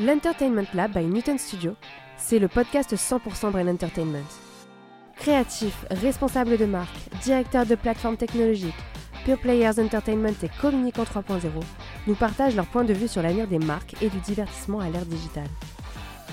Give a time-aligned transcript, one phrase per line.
[0.00, 1.74] L'Entertainment Lab by Newton Studio,
[2.16, 4.22] c'est le podcast 100% Brain Entertainment.
[5.16, 8.76] Créatifs, responsables de marque, directeurs de plateformes technologiques,
[9.24, 11.50] Pure Players Entertainment et Communicant 3.0
[12.06, 15.04] nous partagent leur point de vue sur l'avenir des marques et du divertissement à l'ère
[15.04, 15.48] digitale.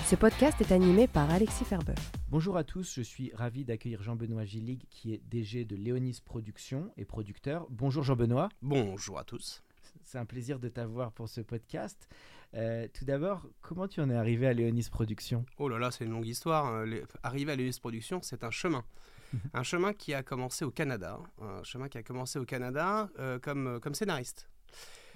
[0.04, 1.94] Ce podcast est animé par Alexis Ferber.
[2.30, 6.92] Bonjour à tous, je suis ravi d'accueillir Jean-Benoît Gillig qui est DG de Léonis Productions
[6.96, 7.66] et producteur.
[7.70, 8.48] Bonjour Jean-Benoît.
[8.62, 9.64] Bonjour à tous.
[10.04, 12.08] C'est un plaisir de t'avoir pour ce podcast.
[12.56, 15.44] Euh, tout d'abord, comment tu en es arrivé à Léonis Productions?
[15.58, 16.66] Oh là là, c'est une longue histoire.
[16.66, 16.86] hein.
[17.22, 18.84] Arriver à Léonis Productions, c'est un chemin.
[19.54, 21.18] un chemin qui a commencé au Canada.
[21.42, 24.48] Un chemin qui a commencé au Canada euh, comme, comme scénariste.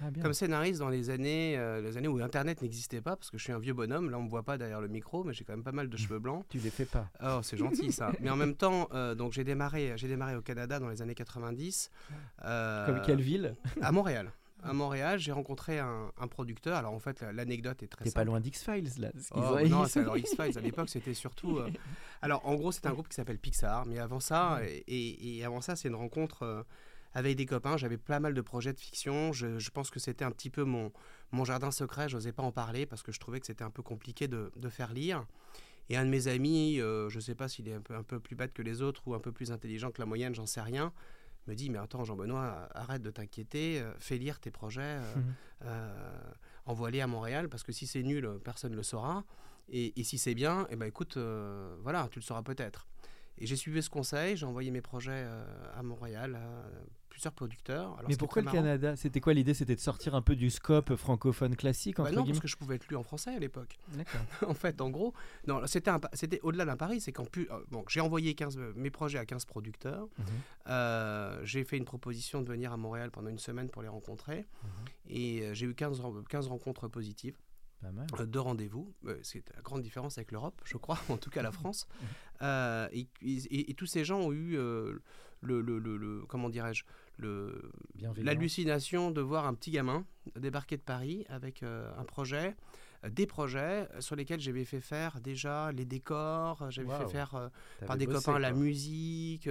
[0.03, 0.05] Ah.
[0.21, 3.43] Comme scénariste dans les années, euh, les années où Internet n'existait pas, parce que je
[3.43, 4.09] suis un vieux bonhomme.
[4.09, 5.97] Là, on me voit pas derrière le micro, mais j'ai quand même pas mal de
[5.97, 6.43] cheveux blancs.
[6.49, 7.09] Tu les fais pas.
[7.23, 8.11] Oh, c'est gentil ça.
[8.19, 11.13] Mais en même temps, euh, donc j'ai démarré, j'ai démarré au Canada dans les années
[11.15, 11.91] 90.
[12.45, 13.55] euh, Comme quelle ville?
[13.81, 14.31] À Montréal.
[14.63, 16.77] À Montréal, j'ai rencontré un, un producteur.
[16.77, 19.09] Alors en fait, la- l'anecdote est très T'es pas loin d'X-Files là.
[19.33, 21.57] Oh, ont- non, c'est alors X-Files à l'époque, c'était surtout.
[21.57, 21.69] euh,
[22.21, 25.45] Alors, en gros, c'était un groupe qui s'appelle Pixar, mais avant ça, et, et- et
[25.45, 26.63] avant ça, c'est une rencontre euh,
[27.13, 27.75] avec des copains.
[27.77, 29.33] J'avais pas mal de projets de fiction.
[29.33, 30.91] Je, je pense que c'était un petit peu mon,
[31.31, 32.07] mon jardin secret.
[32.09, 34.51] Je n'osais pas en parler parce que je trouvais que c'était un peu compliqué de,
[34.55, 35.25] de faire lire.
[35.89, 38.19] Et un de mes amis, euh, je sais pas s'il est un peu, un peu
[38.19, 40.61] plus bête que les autres ou un peu plus intelligent que la moyenne, j'en sais
[40.61, 40.93] rien,
[41.47, 44.81] me dit Mais attends, Jean-Benoît, arrête de t'inquiéter, euh, fais lire tes projets.
[44.81, 45.33] euh, Mhm.
[45.63, 46.21] euh,
[46.65, 49.23] envoie-les à Montréal parce que si c'est nul, personne ne le saura.
[49.69, 52.87] Et, et si c'est bien, eh ben écoute, euh, voilà, tu le sauras peut-être.
[53.37, 55.43] Et j'ai suivi ce conseil, j'ai envoyé mes projets euh,
[55.75, 56.37] à Montréal,
[57.21, 57.93] plusieurs producteurs.
[57.99, 58.95] Alors, Mais pourquoi le Canada?
[58.95, 59.53] C'était quoi l'idée?
[59.53, 62.29] C'était de sortir un peu du scope francophone classique Bah non, guillemets?
[62.29, 63.77] parce que je pouvais être lu en français à l'époque.
[64.47, 65.13] En fait, en gros,
[65.47, 68.89] non, c'était au-delà d'un pari, c'est qu'en plus, euh, bon, j'ai envoyé 15, euh, mes
[68.89, 70.07] projets à 15 producteurs.
[70.17, 70.25] Mhm.
[70.67, 74.47] Euh, j'ai fait une proposition de venir à Montréal pendant une semaine pour les rencontrer.
[74.63, 74.69] Mhm.
[75.09, 77.37] Et j'ai eu 15, ren- 15 rencontres positives.
[77.83, 78.93] Euh, deux rendez-vous.
[79.05, 81.87] Euh, c'est la grande différence avec l'Europe, je crois, en tout cas la France.
[82.01, 82.07] Mhm.
[82.43, 85.01] Euh, et, et- et tous ces gens ont eu le,
[85.41, 86.83] le- le- le- comment dirais-je,
[87.21, 87.71] le,
[88.17, 90.05] l'hallucination de voir un petit gamin
[90.35, 92.55] débarquer de Paris avec euh, un projet,
[93.03, 97.35] euh, des projets sur lesquels j'avais fait faire déjà les décors, euh, j'avais fait faire
[97.35, 97.49] euh,
[97.87, 99.49] par des bossé, copains la musique,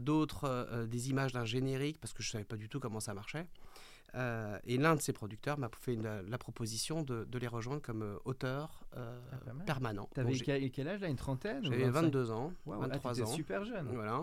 [0.00, 3.46] d'autres des images d'un générique parce que je savais pas du tout comment ça marchait.
[4.14, 7.82] Euh, et l'un de ces producteurs m'a fait une- la, proposition de, de les rejoindre
[7.82, 9.36] comme euh, auteur euh, Ah,
[9.66, 10.08] permanent.
[10.16, 11.02] Donc, j'ai- quel, quel âge?
[11.02, 12.00] Là Une trentaine J'avais 25?
[12.04, 13.32] 22 ans, ah, 23 t'étais ans.
[13.32, 13.86] super jeune.
[13.92, 14.22] Voilà.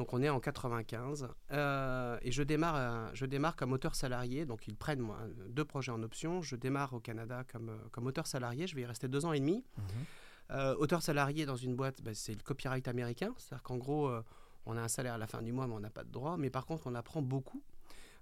[0.00, 4.46] Donc on est en 95 Euh, et je démarre, euh, je démarre comme auteur salarié.
[4.46, 5.18] Donc ils prennent moi,
[5.50, 6.40] deux projets en option.
[6.40, 8.66] Je démarre au Canada comme, euh, comme auteur salarié.
[8.66, 9.62] Je vais y rester deux ans et demi.
[9.76, 9.84] Mhm.
[10.52, 13.34] Euh, auteur salarié dans une boîte, bah, c'est le copyright américain.
[13.36, 14.22] C'est-à-dire qu'en gros, euh,
[14.64, 16.38] on a un salaire à la fin du mois, mais on n'a pas de droit.
[16.38, 17.62] Mais par contre, on apprend beaucoup.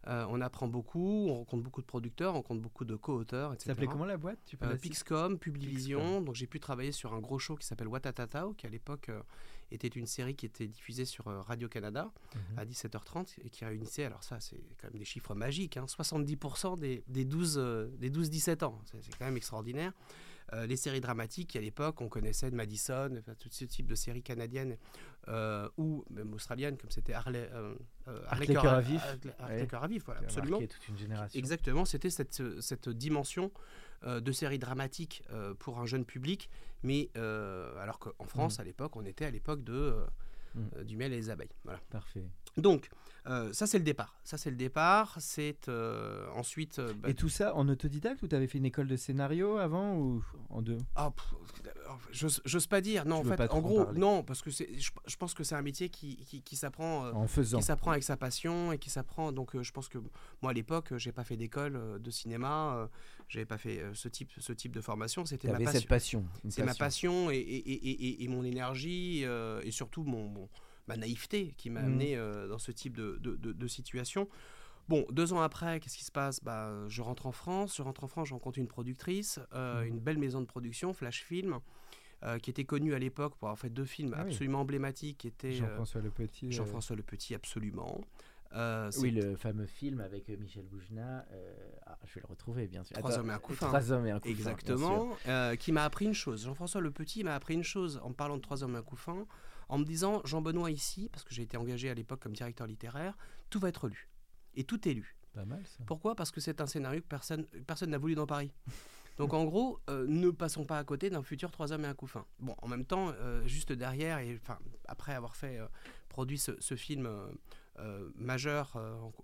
[0.08, 3.54] Euh, on apprend beaucoup, on rencontre beaucoup de producteurs, on rencontre beaucoup de co-auteurs, Ça
[3.54, 3.70] etc.
[3.70, 4.38] s'appelait comment la boîte?
[4.46, 5.98] Tu peux Pixcom, Publivision.
[6.00, 6.24] Pixcom.
[6.24, 9.10] Donc j'ai pu travailler sur un gros show qui s'appelle Watatatao, qui à l'époque
[9.70, 12.58] était une série qui était diffusée sur euh, Radio-Canada Mhm.
[12.58, 16.76] à 17h30 et qui réunissait, alors ça c'est quand même des chiffres magiques, hein, 70%
[16.78, 18.80] des, des 12, euh, des 12-17 ans.
[18.86, 19.92] C'est quand même extraordinaire.
[20.54, 24.22] Euh, les séries dramatiques, à l'époque on connaissait de Madison, tout ce type de séries
[24.22, 24.78] canadiennes
[25.28, 27.74] euh, ou même australiennes, comme c'était Harley, euh,
[28.08, 28.36] euh, à
[28.80, 29.02] vif.
[29.02, 29.66] Hartley Ouais.
[29.66, 30.58] Cœur à vif, voilà, absolument.
[30.60, 31.38] marqué toute une génération.
[31.38, 33.52] Exactement, c'était cette, cette dimension
[34.04, 36.48] euh, de série dramatique euh, pour un jeune public,
[36.82, 39.94] mais euh, alors qu'en France, à l'époque, on était à l'époque de
[40.54, 40.60] Mm.
[40.76, 41.50] euh, du miel et les abeilles.
[41.64, 41.80] Voilà.
[41.90, 42.24] Parfait.
[42.56, 42.88] Donc,
[43.26, 44.16] euh, ça c'est le départ.
[44.24, 45.16] Ça c'est le départ.
[45.20, 46.78] C'est euh, ensuite.
[46.78, 49.94] euh, bah, Et tout ça en autodidacte ou t'avais fait une école de scénario avant
[49.96, 50.78] ou en deux?
[50.96, 51.12] Ah,
[52.10, 53.04] j'ose pas dire.
[53.04, 55.54] Non, Tu en fait, en gros, non, parce que c'est- je, je pense que c'est
[55.54, 57.08] un métier qui, qui, qui s'apprend.
[57.12, 57.58] En faisant.
[57.58, 59.32] qui s'apprend avec sa passion et qui s'apprend.
[59.32, 59.98] Donc, je pense que
[60.42, 62.88] moi, à l'époque, j'ai pas fait d'école de cinéma,
[63.28, 65.24] j'avais pas fait ce type, ce type de formation.
[65.26, 65.72] C'était ma passion.
[65.80, 66.24] cette passion.
[66.48, 70.47] C'est ma passion et, et, et, et- mon énergie et surtout mon, mon-
[70.88, 71.86] ma naïveté qui m'a Mhm.
[71.86, 74.28] amené euh, dans ce type de, de, de- de situation.
[74.88, 76.42] Bon, deux ans après, qu'est-ce qui se passe?
[76.42, 77.76] Bah, Je rentre en France.
[77.76, 79.88] Je rentre en France, je rencontre une productrice, euh, Mhm.
[79.88, 81.58] une belle maison de production, Flash Film,
[82.24, 84.30] euh, qui était connue à l'époque pour avoir fait deux films Ah oui.
[84.32, 86.50] absolument emblématiques qui étaient Jean-François Le Petit.
[86.50, 88.00] Jean-François Le Petit, absolument.
[88.54, 91.26] Euh, Oui, le fameux film avec Michel Boujna.
[91.32, 91.54] euh,
[91.86, 92.96] ah, je vais le retrouver, bien sûr.
[92.96, 93.66] Trois Attends, hommes et un couffin.
[93.66, 94.30] Trois hommes et un sûr.
[94.30, 96.44] Exactement, euh, qui m'a appris une chose.
[96.44, 99.26] Jean-François Le Petit m'a appris une chose en parlant de Trois hommes et un couffin,
[99.68, 103.16] en me disant Jean-Benoît ici, parce que j'ai été engagé à l'époque comme directeur littéraire,
[103.50, 104.08] tout va être lu.
[104.54, 105.16] Et tout est lu.
[105.32, 105.84] Pas mal ça.
[105.86, 106.14] Pourquoi?
[106.14, 108.52] Parce que c'est un scénario que personne personne n'a voulu dans Paris.
[109.18, 111.94] Donc en gros, euh, ne passons pas à côté d'un futur Trois hommes et un
[111.94, 112.24] couffin.
[112.38, 115.66] Bon, en même temps, euh, juste derrière, et enfin après avoir fait euh,
[116.08, 117.10] produit ce, ce film
[118.16, 118.76] majeur,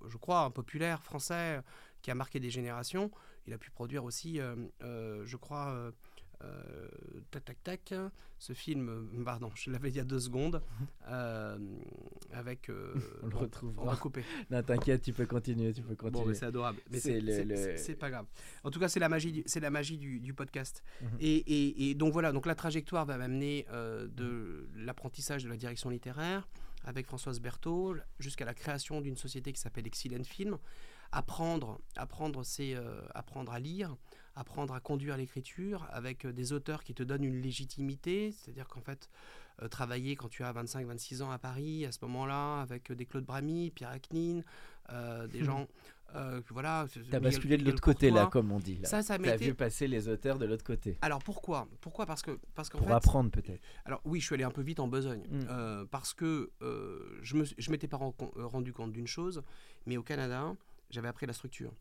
[0.07, 1.61] je crois, populaire, français,
[2.03, 3.11] qui a marqué des générations,
[3.49, 4.39] il a pu produire aussi,
[4.81, 5.91] je crois,
[6.43, 6.89] euh,
[7.31, 7.95] tac tac tac,
[8.39, 10.63] ce film, pardon, je l'avais il y a deux secondes,
[11.09, 11.59] euh,
[12.33, 12.69] avec.
[12.69, 13.83] euh, On le bon, retrouvera.
[13.83, 14.25] On va couper.
[14.51, 16.27] Non, t'inquiète, tu peux continuer, tu peux Bon, continuer.
[16.29, 16.81] mais c'est adorable.
[16.91, 18.27] Mais C'est le- pas grave.
[18.65, 20.83] En tout cas, c'est la magie du, c'est la magie du, du podcast.
[21.01, 21.09] Mhm.
[21.21, 25.91] et, et- et donc voilà, donc la trajectoire va m'amener de l'apprentissage de la direction
[25.91, 26.49] littéraire
[26.85, 30.59] avec Françoise Berthaud jusqu'à la création d'une société qui s'appelle Excellent Film.
[31.13, 32.75] Apprendre, apprendre, c'est
[33.15, 33.97] apprendre à lire,
[34.37, 38.81] apprendre à conduire l'écriture avec euh, des auteurs qui te donnent une légitimité, c'est-à-dire qu'en
[38.81, 39.09] fait,
[39.63, 43.07] euh, travailler quand tu as 25-26 ans à Paris, à ce moment-là, avec euh, des
[43.07, 44.43] Claude Bramy, Pierre Acnine,
[44.91, 45.45] euh, des Hmm.
[45.45, 45.69] gens,
[46.17, 46.87] euh, voilà.
[47.11, 48.77] T'as basculé de l'autre côté là, comme on dit.
[48.79, 48.89] Là.
[48.89, 50.99] Ça, ça T'as vu passer les auteurs de l'autre côté.
[51.01, 51.69] Alors pourquoi?
[51.81, 52.05] Pourquoi?
[52.07, 53.63] Parce que parce qu'en Pour fait, apprendre peut-être.
[53.85, 55.41] alors oui, je suis allé un peu vite en besogne Mm.
[55.49, 59.43] euh, parce que euh, je me je m'étais pas ren- rendu compte d'une chose,
[59.87, 60.55] mais au Canada,
[60.91, 61.73] j'avais appris la structure.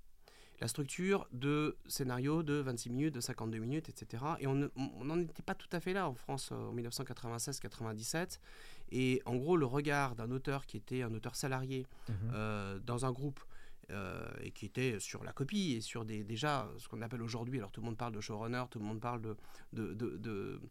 [0.63, 4.23] La structure de scénario de 26 minutes, de 52 minutes, etc.
[4.39, 6.73] Et on ne- on n'en était pas tout à fait là en France euh, en
[6.73, 8.39] 1996-97.
[8.91, 12.15] Et en gros, le regard d'un auteur qui était un auteur salarié Mhm.
[12.33, 13.41] euh, dans un groupe
[13.91, 17.57] euh, et qui était sur la copie et sur des, déjà ce qu'on appelle aujourd'hui,
[17.59, 19.21] alors tout le monde parle de showrunner, tout le monde parle
[19.73, 20.61] de,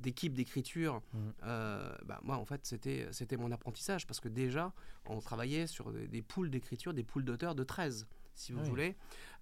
[0.00, 1.02] d'équipe d'écriture.
[1.12, 1.32] Mhm.
[1.44, 4.72] Euh, bah, moi, en fait, c'était, c'était mon apprentissage parce que déjà,
[5.06, 8.68] on travaillait sur des, des poules d'écriture, des poules d'auteurs de 13, si vous Oui.
[8.68, 8.96] voulez.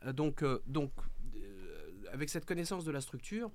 [0.06, 0.92] Euh, donc, euh, donc
[1.36, 3.50] euh, avec cette connaissance de la structure,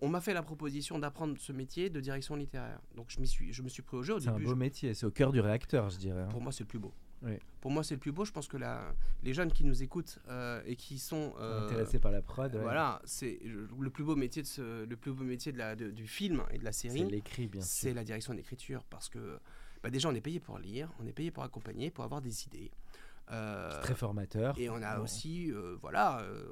[0.00, 2.80] on m'a fait la proposition d'apprendre ce métier de direction littéraire.
[2.94, 4.14] Donc, je, suis, je me suis pris au jeu.
[4.14, 6.22] Au C'est un début, beau métier, c'est au cœur du réacteur, je dirais.
[6.22, 6.28] hein.
[6.28, 6.92] pour moi, c'est le plus beau.
[7.22, 7.32] Oui.
[7.60, 8.24] Pour moi, c'est le plus beau.
[8.24, 8.94] Je pense que la,
[9.24, 12.54] les jeunes qui nous écoutent euh, et qui sont euh, Intéressé par la prod.
[12.54, 12.60] ouais.
[12.62, 15.90] voilà, c'est le, plus beau métier de ce, le plus beau métier de la, de-
[15.90, 17.10] du film et de la C'est série.
[17.10, 17.94] l'écrit, bien C'est sûr.
[17.96, 19.40] la direction d'écriture parce que
[19.82, 22.44] bah, déjà on est payé pour lire, on est payé pour accompagner, pour avoir des
[22.44, 22.70] idées.
[23.30, 24.58] Euh, très formateur.
[24.58, 25.02] et on a Bon.
[25.04, 26.48] aussi, euh, voilà, euh,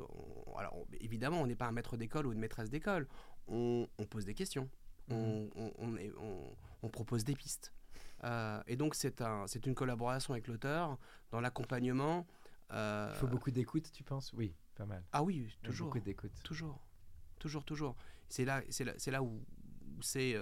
[0.47, 3.07] on- alors on- évidemment, on n'est pas un maître d'école ou une maîtresse d'école.
[3.49, 4.69] On, on pose des questions,
[5.11, 6.13] on, on- on est-
[6.89, 7.73] propose des pistes.
[8.25, 10.99] Euh, et donc, c'est un, une collaboration avec l'auteur
[11.31, 12.27] dans l'accompagnement.
[12.71, 14.33] Il faut beaucoup d'écoute, tu penses?
[14.33, 15.03] Oui, pas mal.
[15.13, 15.87] Ah oui, toujours.
[15.89, 16.33] Beaucoup d'écoute.
[16.43, 16.81] Toujours,
[17.39, 17.97] toujours, toujours.
[18.29, 19.45] C'est là, là, là où,
[19.97, 20.35] où c'est,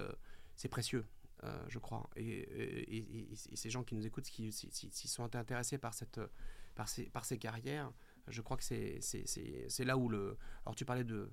[0.55, 1.05] c'est précieux,
[1.43, 2.09] euh, je crois.
[2.15, 5.35] Et, et- et- et- et ces gens qui nous écoutent, qui, si- si- s'ils sont
[5.35, 6.19] intéressés par cette,
[6.75, 7.91] par ces, par ces carrières,
[8.27, 8.99] je crois que c'est,
[9.85, 10.37] là où le.
[10.65, 11.31] Alors tu parlais de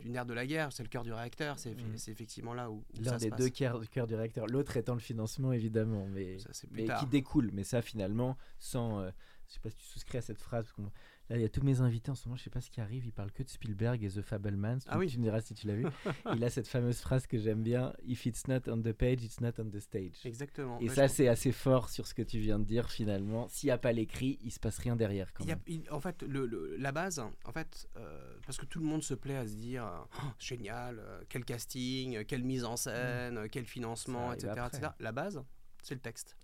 [0.00, 2.78] du nerf de la guerre, c'est le cœur du réacteur, c'est, c'est effectivement là où,
[2.78, 3.38] où L'un se des passe.
[3.38, 7.50] deux cœurs, cœurs du réacteur, l'autre étant le financement évidemment, mais, Ça, mais qui découle.
[7.52, 9.10] Mais ça finalement, sans, euh,
[9.46, 10.90] je sais pas si tu souscris à cette phrase, parce
[11.30, 12.80] là il y a tous mes invités en ce moment, je sais pas ce qui
[12.80, 14.78] arrive, ils parlent que de Spielberg et The Fablemans.
[14.88, 15.06] Ah oui.
[15.08, 15.86] tu me diras si tu l'as vu.
[16.34, 19.40] il a cette fameuse phrase que j'aime bien, If it's not on the page, it's
[19.40, 20.24] not on the stage.
[20.24, 20.78] Exactement.
[20.80, 23.48] Et Mais ça c'est assez fort sur ce que tu viens de dire finalement.
[23.48, 25.64] S'il n'y a pas l'écrit, il se passe rien derrière quand Il y a- même.
[25.66, 29.02] il- en fait, le, le- la base, en fait, euh, parce que tout le monde
[29.02, 29.88] se plaît à se dire
[30.18, 34.52] Oh, génial, euh, quel casting, euh, quelle mise en scène, euh, quel financement, etc.
[35.00, 35.42] La base,
[35.82, 36.36] c'est le texte.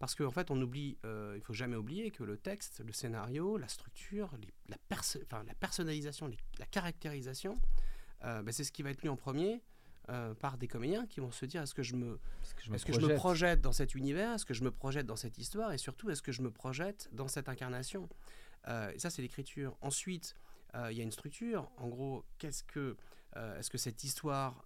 [0.00, 3.58] Parce qu'en fait, on oublie, euh, il faut jamais oublier que le texte, le scénario,
[3.58, 7.60] la structure, les- la, perso- enfin, la personnalisation, les- la caractérisation,
[8.24, 9.62] euh, ben, c'est ce qui va être lu en premier
[10.08, 12.18] euh, par des comédiens qui vont se dire est-ce que je me
[12.86, 15.78] que je projette dans cet univers Est-ce que je me projette dans cette histoire Et
[15.78, 18.08] surtout, est-ce que je me projette dans cette incarnation?
[18.68, 19.76] Euh, et Ça, c'est l'écriture.
[19.82, 20.34] Ensuite,
[20.74, 21.70] euh, il y a une structure.
[21.76, 22.96] En gros, qu'est-ce que,
[23.36, 24.64] est-ce que cette histoire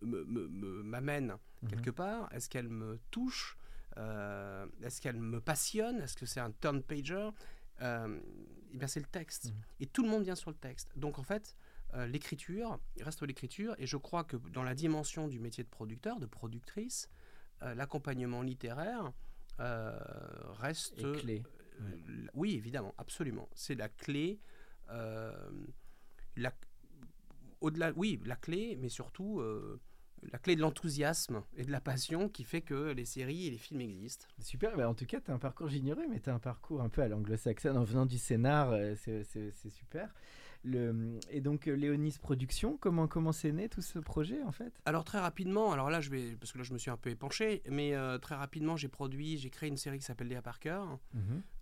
[0.00, 1.68] m'amène Mhm.
[1.70, 2.32] quelque part?
[2.32, 3.56] Est-ce qu'elle me touche?
[3.98, 6.00] Euh, Est-ce qu'elle me passionne?
[6.00, 7.30] Est-ce que c'est un turn pager
[7.82, 8.18] euh,
[8.74, 9.46] eh bien, c'est le texte.
[9.46, 9.62] Mhm.
[9.80, 10.90] Et tout le monde vient sur le texte.
[10.96, 11.56] Donc, en fait,
[11.94, 13.74] euh, l'écriture reste l'écriture.
[13.78, 17.08] Et je crois que dans la dimension du métier de producteur, de productrice,
[17.62, 19.12] euh, l'accompagnement littéraire
[19.58, 20.98] reste.
[20.98, 21.42] Et clé.
[22.34, 23.48] oui, évidemment, absolument.
[23.54, 24.40] C'est la clé.
[24.88, 26.52] la,
[27.60, 29.40] au-delà, oui, la clé, mais surtout
[30.30, 33.58] la clé de l'enthousiasme et de la passion qui fait que les séries et les
[33.58, 34.26] films existent.
[34.40, 36.80] Super, bah en tout cas, tu as un parcours, j'ignorais, mais tu as un parcours
[36.82, 40.12] un peu à l'anglo-saxonne en venant du scénar, euh, c'est- super.
[40.64, 44.72] Le, et donc euh, Léonis Productions, comment comment c'est né tout ce projet en fait?
[44.84, 47.10] Alors très rapidement, alors là je vais parce que là je me suis un peu
[47.10, 50.82] épanché, mais euh, très rapidement j'ai produit, j'ai créé une série qui s'appelle Léa Parker.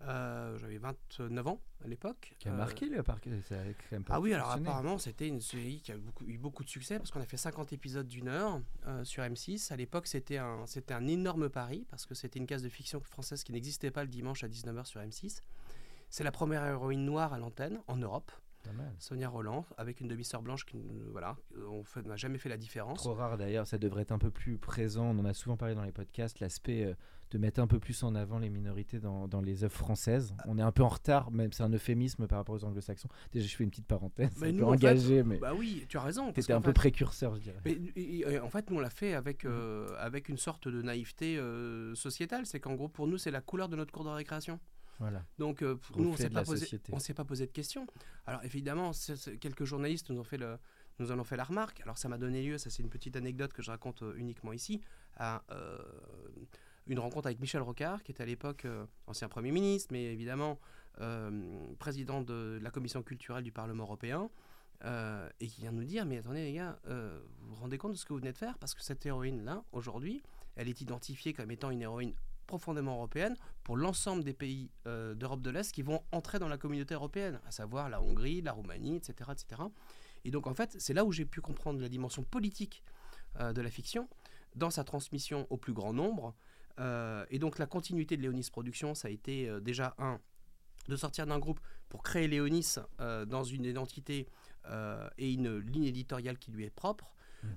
[0.03, 2.35] Euh, J'avais 29 ans à l'époque.
[2.39, 4.97] Qui a Euh, marqué Léa Parker, ça a quand même pas Ah oui, alors apparemment
[4.97, 7.73] c'était une série qui a beaucoup- eu beaucoup de succès parce qu'on a fait 50
[7.73, 9.71] épisodes d'une heure euh, sur M6.
[9.71, 12.99] À l'époque c'était un, c'était un énorme pari parce que c'était une case de fiction
[13.01, 15.41] française qui n'existait pas le dimanche à 19h sur M6.
[16.09, 18.31] C'est la première héroïne noire à l'antenne en Europe.
[18.99, 20.77] Sonia Roland, avec une demi-sœur blanche qui
[21.11, 22.99] voilà, euh, on n'a jamais fait la différence.
[22.99, 25.05] Trop rare d'ailleurs, ça devrait être un peu plus présent.
[25.05, 26.93] On en a souvent parlé dans les podcasts, l'aspect euh,
[27.31, 30.35] de mettre un peu plus en avant les minorités dans, dans les œuvres françaises.
[30.45, 33.07] On est un peu en retard, même c'est un euphémisme par rapport aux anglo-saxons.
[33.31, 35.85] Déjà, je fais une petite parenthèse, Mais nous, peu en fait, engagé, mais Bah oui,
[35.87, 36.31] tu as raison.
[36.33, 37.59] qu'en un peu fait- précurseur, je dirais.
[37.63, 39.51] Mais, et- et, euh, en fait, nous, on l'a fait avec, Mhm.
[39.53, 42.45] euh, avec une sorte de naïveté euh, sociétale.
[42.45, 44.59] C'est qu'en gros, pour nous, c'est la couleur de notre cour de récréation.
[44.99, 45.23] Voilà.
[45.39, 47.87] Donc, euh, pour nous, on Reflet s'est pas posé, de questions.
[48.27, 48.91] Alors, évidemment,
[49.39, 50.57] quelques journalistes nous ont fait le,
[51.01, 51.81] nous en ont fait la remarque.
[51.81, 54.53] Alors, ça m'a donné lieu, ça c'est une petite anecdote que je raconte euh, uniquement
[54.53, 54.81] ici,
[55.17, 55.77] à euh,
[56.87, 60.59] une rencontre avec Michel Rocard, qui était à l'époque euh, ancien Premier ministre, mais évidemment
[61.79, 64.29] président de la commission culturelle du Parlement européen,
[65.39, 68.03] et qui vient nous dire, mais attendez les gars, vous vous rendez compte de ce
[68.03, 68.57] que vous venez de faire?
[68.59, 70.21] Parce que cette héroïne-là, aujourd'hui,
[70.57, 72.13] elle est identifiée comme étant une héroïne
[72.55, 76.57] profondément européenne pour l'ensemble des pays euh, d'Europe de l'Est qui vont entrer dans la
[76.57, 79.13] communauté européenne, à savoir la Hongrie, la Roumanie, etc.
[79.31, 79.61] etc.
[80.25, 82.83] Et donc en fait, c'est là où j'ai pu comprendre la dimension politique
[83.39, 84.09] euh, de la fiction
[84.57, 86.35] dans sa transmission au plus grand nombre.
[86.79, 90.19] Euh, et donc la continuité de Léonis Productions, ça a été déjà un
[90.89, 92.75] de sortir d'un groupe pour créer Léonis
[93.27, 94.27] dans une identité
[95.17, 97.13] et une ligne éditoriale qui lui est propre.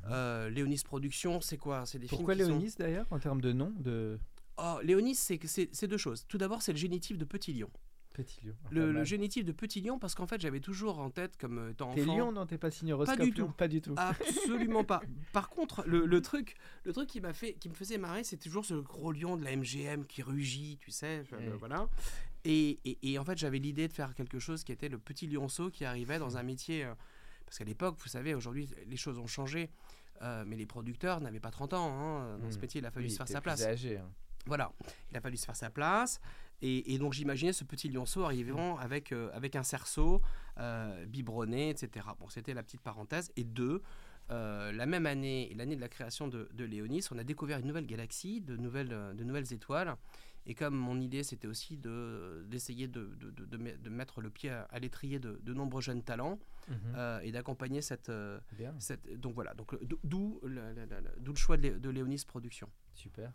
[0.07, 1.85] Euh, Léonis Productions, c'est quoi?
[1.87, 2.11] C'est des Mhm.
[2.11, 4.19] Pourquoi films qui sont- Léonis d'ailleurs, en termes de nom de
[4.59, 6.27] Oh, Léonis, c'est deux choses.
[6.29, 7.71] Tout d'abord, c'est le génitif de Petit Lion.
[8.13, 11.37] Petit Lion Le, le génitif de Petit Lion, parce qu'en fait, j'avais toujours en tête,
[11.37, 12.17] comme euh, étant T'es enfant...
[12.17, 13.53] Lion, non T'es pas signé horoscope du Lion tout.
[13.55, 13.95] Pas du tout.
[13.97, 15.03] Absolument pas.
[15.33, 18.37] Par contre, le, le truc, le truc qui m'a fait, qui me faisait marrer, c'est
[18.37, 21.89] toujours ce gros lion de la MGM qui rugit, tu sais, euh, voilà.
[22.45, 25.27] Et, et- et en fait, j'avais l'idée de faire quelque chose qui était le petit
[25.27, 26.95] lionceau qui arrivait dans un métier, euh,
[27.47, 29.71] parce qu'à l'époque, vous savez, aujourd'hui, les choses ont changé,
[30.23, 31.91] euh, mais les producteurs n'avaient pas 30 ans.
[32.01, 32.39] hein.
[32.39, 32.61] Dans ce Mm.
[32.61, 33.63] métier, il a fallu Oui, se faire t'es sa place.
[33.65, 34.09] âgé, hein.
[34.47, 34.73] Voilà,
[35.11, 36.21] il a fallu se faire sa place.
[36.63, 40.23] Et, et donc j'imaginais ce petit lionceau arrivant avec, euh, avec un cerceau,
[40.59, 42.07] euh, biberonné, etc.
[42.19, 43.31] Bon, c'était la petite parenthèse.
[43.37, 43.83] Et deux,
[44.31, 47.67] euh, la même année, l'année de la création de, de Léonis, on a découvert une
[47.67, 49.95] nouvelle galaxie, de nouvelles, euh, de nouvelles étoiles.
[50.47, 54.21] Et comme mon idée, c'était aussi de- d'essayer de, de, de- de me- de mettre
[54.21, 56.77] le pied à, à l'étrier de, de nombreux jeunes talents Mhm.
[56.97, 58.11] euh, et d'accompagner cette.
[59.17, 62.71] Donc voilà, donc, d'o- d'où le, le- le- d'où le choix de Léonis Productions.
[62.95, 63.33] super.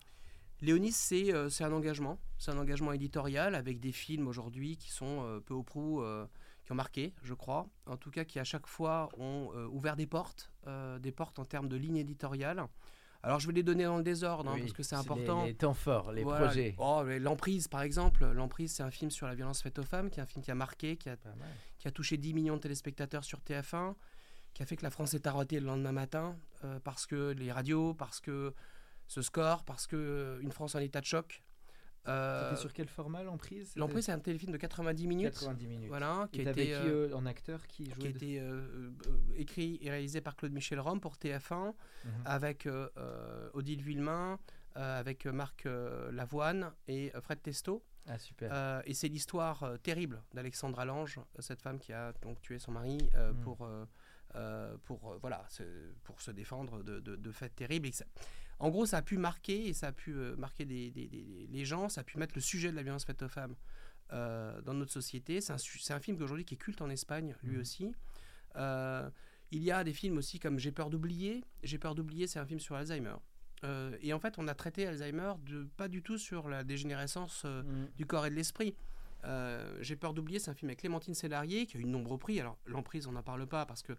[0.62, 2.20] Léonis, c'est euh, c'est un engagement.
[2.38, 6.26] C'est un engagement éditorial avec des films aujourd'hui qui sont euh, peu ou prou, euh,
[6.66, 7.68] qui ont marqué, je crois.
[7.86, 10.52] En tout cas, qui à chaque fois ont ouvert des portes,
[11.00, 12.64] des portes en termes de ligne éditoriale.
[13.22, 15.44] Alors, je vais les donner dans le désordre, hein, Oui, parce que c'est important.
[15.44, 16.46] Les, temps forts, les Voilà.
[16.46, 16.76] projets.
[16.78, 18.26] Oh, L'emprise, par exemple.
[18.32, 20.52] L'emprise, c'est un film sur la violence faite aux femmes, qui est un film qui
[20.52, 21.18] a marqué, qui a,
[21.80, 23.96] qui a touché 10 millions de téléspectateurs sur TF1,
[24.54, 27.52] qui a fait que la France est arrêtée le lendemain matin, euh, parce que les
[27.52, 28.54] radios, parce que
[29.10, 31.44] ce score, parce que euh, une France en état de choc.
[32.08, 33.74] Euh, C'était sur quel format l'emprise?
[33.76, 35.34] L'emprise, c'est un téléfilm de 90 minutes.
[35.34, 35.90] 90 minutes.
[35.90, 38.18] Voilà, qui Et a été, qui euh, euh, en acteur qui qui a jouait de-
[38.18, 38.90] été euh, euh,
[39.36, 41.74] écrit et réalisé par Claude Michel Rome pour TF1,
[42.06, 42.12] Mhm.
[42.26, 42.68] avec
[43.54, 44.40] Odile Villemain,
[44.76, 45.68] avec Marc
[46.12, 47.84] Lavoine et Fred Testo.
[48.08, 48.82] Ah super.
[48.86, 53.42] Et c'est l'histoire terrible d'Alexandra Lange, cette femme qui a donc tué son mari Mm.
[53.42, 53.68] pour,
[54.36, 57.88] euh, pour, euh, voilà, se- pour se défendre de, de- de faits terribles.
[57.88, 58.06] Et que ça-
[58.60, 61.48] en gros, ça a pu marquer, et ça a pu euh, marquer des, des- des-
[61.50, 63.56] les gens, ça a pu mettre le sujet de la violence faite aux femmes
[64.12, 65.40] dans notre société.
[65.40, 65.54] C'est
[65.94, 67.62] un, film qu'aujourd'hui qui est culte en Espagne, lui Mhm.
[67.62, 67.92] aussi.
[69.52, 71.44] Il y a des films aussi comme J'ai peur d'oublier.
[71.64, 73.16] J'ai peur d'oublier, c'est un film sur Alzheimer.
[73.64, 77.44] Euh, et en fait, on a traité Alzheimer de, pas du tout sur la dégénérescence
[77.46, 77.88] euh, Mm.
[77.98, 78.76] du corps et de l'esprit.
[79.26, 82.18] Euh, J'ai peur d'oublier, c'est un film avec Clémentine Célarier qui a eu de nombreux
[82.18, 82.40] prix.
[82.40, 83.94] Alors l'emprise, on n'en parle pas parce que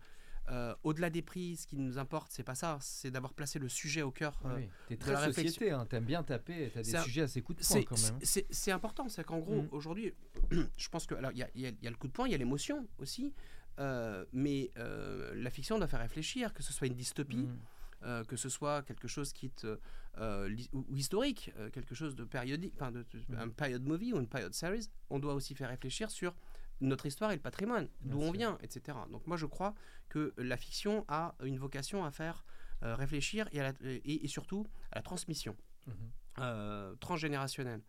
[0.51, 3.69] euh, au-delà des prix, ce qui nous importe, c'est pas ça, c'est d'avoir placé le
[3.69, 4.41] sujet au cœur.
[4.47, 4.69] Euh, oui.
[4.89, 5.53] T'es de très la réflexion.
[5.55, 5.87] société, hein.
[5.89, 8.19] t'aimes bien taper, t'as des un- sujets assez coup de poing C'est quand même.
[8.23, 9.69] c'est- important, c'est qu'en gros, Mhm.
[9.73, 10.13] aujourd'hui,
[10.77, 12.35] je pense que alors il y a, y y le coup de poing, il y
[12.35, 13.33] a l'émotion aussi,
[13.79, 17.59] euh, mais euh, la fiction doit faire réfléchir, que ce soit une dystopie, Mm.
[18.05, 19.67] euh, que ce soit quelque chose qui est
[20.19, 23.39] euh, ou, ou historique, euh, quelque chose de périodique, enfin de, de- Mhm.
[23.39, 26.35] un period movie ou une period series, on doit aussi faire réfléchir sur
[26.81, 28.97] notre histoire et le patrimoine, d'où on vient, etc.
[29.11, 29.75] Donc moi je crois
[30.09, 32.45] que la fiction a une vocation à faire
[32.83, 35.55] euh, réfléchir et, à la- et- et surtout à la transmission
[35.87, 35.95] Mhm.
[36.39, 37.83] euh, transgénérationnelle.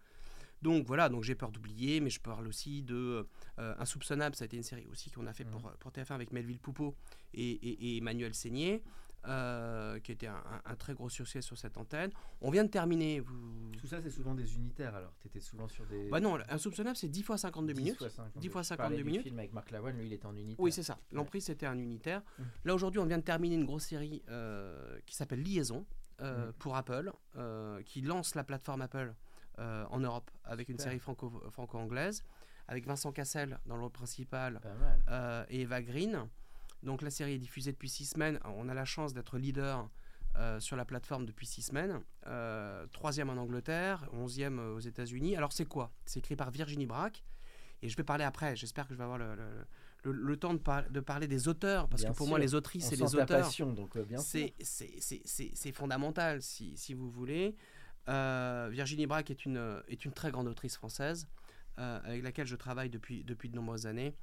[0.62, 4.45] Donc voilà, donc j'ai peur d'oublier, mais je parle aussi de euh, Insoupçonnable, ça a
[4.45, 6.95] été une série aussi qu'on a fait pour, pour TF1 avec Melville Poupeau
[7.33, 8.83] et, et- et Emmanuel Seigné,
[9.28, 12.12] euh, qui était un, un- un très gros succès sur cette antenne.
[12.42, 13.20] On vient de terminer.
[13.20, 13.72] Vous...
[13.80, 15.13] Tout ça, c'est souvent des unitaires alors.
[15.22, 16.10] Tu étais souvent sur des.
[16.10, 17.98] Bah non, Insoupçonnable, c'est 10 fois 52 10 minutes.
[17.98, 18.40] fois 52.
[18.40, 19.24] 10 fois Tu parlais 52 du minutes.
[19.24, 20.60] film avec Marc Lavoine, lui, il était en unitaire.
[20.60, 20.98] Oui, c'est ça.
[21.12, 22.22] L'emprise, c'était un unitaire.
[22.40, 22.44] Mm.
[22.66, 25.86] Là, aujourd'hui, on vient de terminer une grosse série euh, qui s'appelle Liaison
[26.22, 26.54] euh, Mm.
[26.54, 27.12] pour Apple,
[27.86, 29.13] qui lance la plateforme Apple
[29.58, 32.24] en Europe avec une série franco- franco-anglaise,
[32.68, 34.60] avec Vincent Cassel dans le rôle principal
[35.50, 36.28] et Eva Green.
[36.83, 38.39] Donc, la série est diffusée depuis six semaines.
[38.43, 39.89] On a la chance d'être leader.
[40.38, 45.35] euh, sur la plateforme depuis six semaines, Euh, troisième en Angleterre, onzième aux États-Unis.
[45.35, 45.91] Alors c'est quoi?
[46.05, 47.21] C'est écrit par Virginie Braque,
[47.81, 48.55] et je vais parler après.
[48.55, 49.65] J'espère que je vais avoir le, le-
[50.05, 52.29] le- le temps de, par- de parler des auteurs, parce Bien que pour sûr.
[52.29, 54.47] moi les autrices On et les auteurs, passion, donc euh, bien sûr.
[54.61, 57.57] c'est fondamental, si, si vous voulez.
[58.07, 61.27] Euh, Virginie Braque est une, est une très grande autrice française,
[61.77, 64.15] euh, avec laquelle je travaille depuis, depuis de nombreuses années,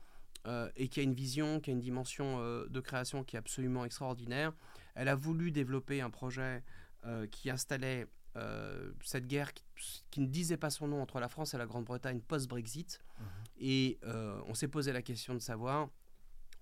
[0.46, 3.38] euh, et qui a une vision, qui a une dimension euh, de création qui est
[3.38, 4.52] absolument extraordinaire.
[4.94, 6.62] Elle a voulu développer un projet
[7.04, 8.06] euh, qui installait
[9.02, 9.64] cette guerre qui,
[10.12, 13.00] qui ne disait pas son nom entre la France et la Grande-Bretagne post-Brexit.
[13.18, 13.26] Mhm.
[13.58, 13.98] Et
[14.46, 15.88] on s'est posé la question de savoir,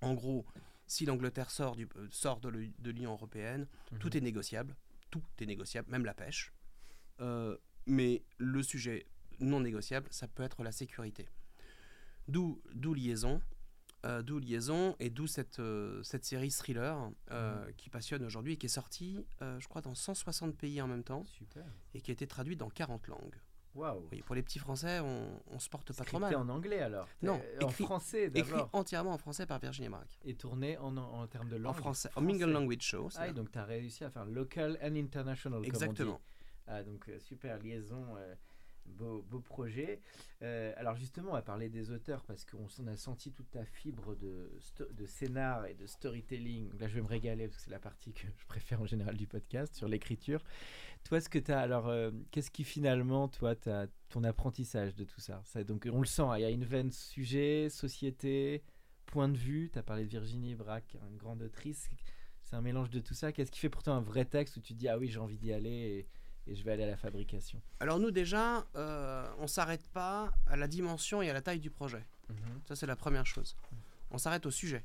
[0.00, 0.47] en gros,
[0.87, 2.49] si l'Angleterre sort, du, sort de
[2.90, 3.99] l'Union européenne, Mhm.
[3.99, 4.75] tout est négociable,
[5.11, 6.54] tout est négociable, même la pêche.
[7.85, 9.04] Mais le sujet
[9.40, 11.28] non négociable, ça peut être la sécurité.
[12.26, 13.40] D'où d'où liaison,
[14.06, 18.56] euh, d'où liaison et d'où cette, euh, cette série thriller euh, qui passionne aujourd'hui et
[18.56, 21.64] qui est sortie, je crois, dans 160 pays en même temps Super.
[21.94, 23.36] et qui a été traduite dans 40 langues.
[23.75, 26.34] Oui, pour les petits Français, on, on se porte pas trop mal.
[26.34, 28.70] en anglais alors Non, en écrit- français Écrit d'abord.
[28.72, 30.18] entièrement en français par Virginie Braque.
[30.25, 31.72] Et tourné en, en, termes de langue.
[31.72, 33.10] En français, en Mingle Language Show.
[33.16, 35.58] Ah, donc tu as réussi à faire local and international.
[35.58, 35.68] comme on dit.
[35.68, 36.20] Exactement.
[36.66, 38.16] Ah, donc super liaison,
[38.99, 40.00] beau, projet.
[40.43, 43.64] Euh, alors justement, on va parler des auteurs parce qu'on s'en a senti toute ta
[43.64, 44.50] fibre de,
[45.07, 46.71] scénar et de storytelling.
[46.78, 49.16] Là, je vais me régaler parce que c'est la partie que je préfère en général
[49.16, 50.43] du podcast sur l'écriture.
[51.05, 55.05] Toi, ce que tu as, alors, euh, qu'est-ce qui finalement, toi, as ton apprentissage de
[55.05, 58.62] tout ça, Donc, on le sent, il y a une veine sujet, société,
[59.07, 59.71] point de vue.
[59.73, 61.88] Tu as parlé de Virginie Braque, une grande autrice.
[62.43, 63.33] C'est un mélange de tout ça.
[63.33, 65.38] Qu'est-ce qui fait pour toi un vrai texte où tu dis, ah oui, j'ai envie
[65.38, 66.07] d'y aller
[66.48, 70.56] et je vais aller à la fabrication Alors nous déjà, euh, on s'arrête pas à
[70.56, 72.04] la dimension et à la taille du projet.
[72.66, 73.56] Ça c'est la première chose.
[74.11, 74.85] On s'arrête au sujet.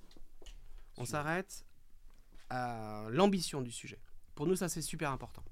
[0.97, 1.65] On s'arrête
[2.49, 3.99] à l'ambition du sujet.
[4.35, 5.43] Pour nous ça c'est super important.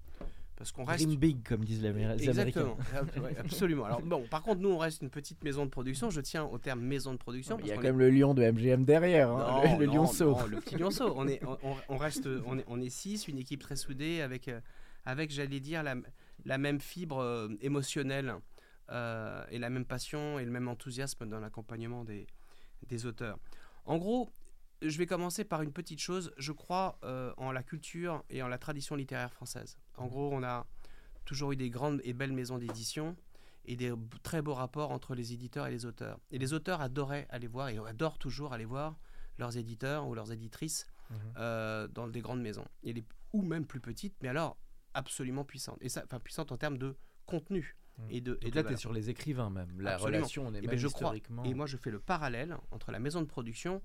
[0.56, 1.06] Parce qu'on reste...
[1.06, 2.98] Dream big, comme disent les Améri- les Exactement, Américains.
[3.18, 3.86] Ab- ouais, absolument.
[3.86, 6.10] Alors bon, par contre, nous, on reste une petite maison de production.
[6.10, 7.58] Je tiens au terme maison de production.
[7.62, 9.94] Il y a quand même le lion de MGM derrière, hein, Non, le, le non,
[9.94, 10.32] lionceau.
[10.32, 11.14] non, le petit lionceau.
[11.16, 14.20] On est, on, on- on reste, on est, on est six, une équipe très soudée
[14.20, 14.60] avec, euh,
[15.10, 15.96] avec j'allais dire, la,
[16.46, 18.36] la même fibre euh, émotionnelle
[18.90, 22.28] euh, et la même passion et le même enthousiasme dans l'accompagnement des,
[22.88, 23.38] des auteurs.
[23.86, 24.30] En gros,
[24.82, 26.32] je vais commencer par une petite chose.
[26.38, 29.78] Je crois euh, en la culture et en la tradition littéraire française.
[29.98, 30.66] En gros, on a
[31.26, 33.16] toujours eu des grandes et belles maisons d'édition
[33.66, 33.94] et des
[34.24, 36.20] très beaux rapports entre les éditeurs et les auteurs.
[36.32, 38.98] Et les auteurs adoraient aller voir et adorent toujours aller voir
[39.38, 40.86] leurs éditeurs ou leurs éditrices
[41.38, 44.58] euh, dans des grandes maisons, et les, ou même plus petites, mais alors
[44.94, 45.78] absolument puissantes.
[45.82, 48.06] Et ça, enfin puissantes en termes de contenu Mhm.
[48.12, 48.40] et de.
[48.42, 49.82] et de là, tu es sur les écrivains même.
[49.82, 50.18] La Absolument.
[50.20, 51.08] relation, on est Eh même ben, je crois.
[51.08, 51.44] historiquement.
[51.44, 53.82] Et moi, je fais le parallèle entre la maison de production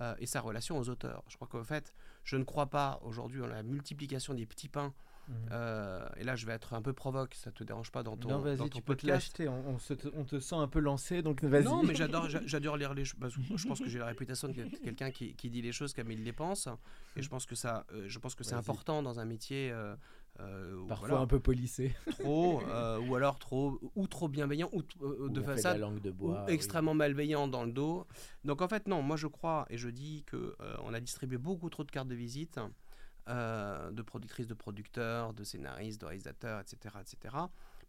[0.00, 1.22] euh, et sa relation aux auteurs.
[1.28, 1.92] Je crois qu'en fait,
[2.24, 4.94] je ne crois pas aujourd'hui en la multiplication des petits pains.
[5.28, 5.34] Mhm.
[5.52, 8.30] euh, et là, je vais être un peu provoque, ça te dérange pas dans ton,
[8.30, 9.38] non, dans vas-y, ton tu peux te podcast.
[9.38, 9.46] l'acheter.
[9.48, 11.64] On, on se te, on te sent un peu lancé, donc vas-y.
[11.64, 13.18] Non, mais j'adore, j'a- j'adore lire les choses.
[13.54, 16.24] Je pense que j'ai la réputation d'être quelqu'un qui, qui dit les choses comme il
[16.24, 16.66] les pense,
[17.14, 19.70] et je pense que ça, euh, je pense que c'est important dans un métier.
[20.40, 21.94] Euh, Parfois voilà, un peu polissé.
[22.20, 26.10] trop, euh, ou alors trop, ou trop bienveillant, ou euh, de façade, la langue de
[26.10, 26.44] ou bois.
[26.46, 26.52] oui.
[26.54, 28.06] extrêmement malveillant dans le dos.
[28.44, 31.38] Donc en fait, non, moi je crois et je dis que euh, on a distribué
[31.38, 32.58] beaucoup trop de cartes de visite
[33.26, 37.36] de productrices, de producteurs, de scénaristes, de réalisateurs, etc., etc.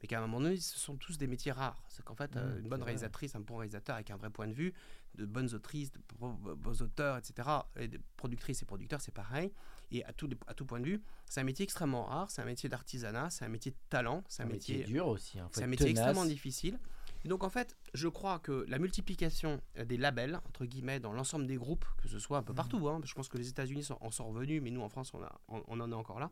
[0.01, 1.81] Mais qu'à un moment donné, ce sont tous des métiers rares.
[1.87, 2.87] C'est qu'en fait, Mmh, une bonne vrai.
[2.91, 4.73] réalisatrice, un bon réalisateur avec un vrai point de vue,
[5.15, 7.47] de bonnes autrices, de bons auteurs, etc.
[7.77, 9.53] Et des productrices et producteurs, c'est pareil.
[9.91, 12.29] Et à tout, à tout point de vue, c'est un métier extrêmement rare.
[12.29, 15.07] C'est un métier d'artisanat, c'est un métier de talent, c'est un un métier métier dur
[15.07, 15.39] aussi.
[15.39, 16.05] hein, c'est un métier tenace.
[16.07, 16.79] extrêmement difficile.
[17.25, 21.11] Et donc en fait, je crois que la multiplication euh, des labels, entre guillemets, dans
[21.11, 22.57] l'ensemble des groupes, que ce soit un peu Mhm.
[22.57, 25.21] partout, hein, je pense que les États-Unis en sont revenus, mais nous en France, on,
[25.23, 26.31] a, on, on en est encore là,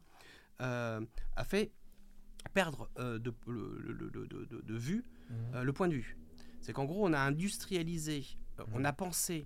[0.62, 1.02] euh,
[1.36, 1.72] a fait
[2.54, 5.04] perdre euh, de, le- le- le- le- de, de- de vue
[5.56, 6.16] euh, le point de vue.
[6.62, 8.26] C'est qu'en gros, on a industrialisé,
[8.74, 9.46] on a pensé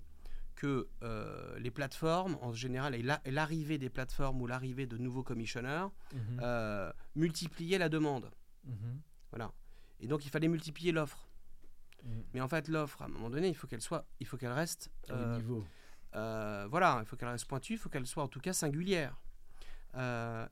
[0.54, 4.96] que euh, les plateformes, en général, et la- et l'arrivée des plateformes ou l'arrivée de
[4.98, 6.40] nouveaux commissionneurs, Mhm.
[6.42, 8.30] euh, multipliait la demande.
[8.64, 9.00] Mhm.
[9.30, 9.52] Voilà.
[10.00, 11.28] Et donc il fallait multiplier l'offre.
[12.34, 14.50] Mais en fait, l'offre, à un moment donné, il faut qu'elle soit, il faut qu'elle
[14.52, 14.90] reste.
[15.10, 15.64] Euh, niveau.
[16.12, 19.16] voilà, il faut qu'elle reste pointue, il faut qu'elle soit en tout cas singulière.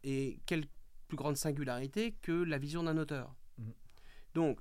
[0.05, 0.65] Et quelle
[1.09, 3.35] plus grande singularité que la vision d'un auteur.
[3.59, 3.73] Mhm.
[4.35, 4.61] Donc,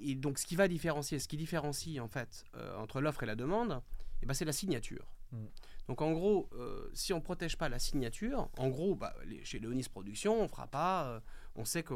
[0.00, 2.44] et donc, ce qui va différencier, ce qui différencie en fait
[2.76, 3.80] entre l'offre et la demande,
[4.24, 5.06] eh ben, c'est la signature.
[5.32, 5.48] Mhm.
[5.88, 9.44] Donc, en gros, euh, si on ne protège pas la signature, en gros, bah, les-
[9.44, 11.22] chez Léonis Productions, on fera pas.
[11.56, 11.94] On sait que.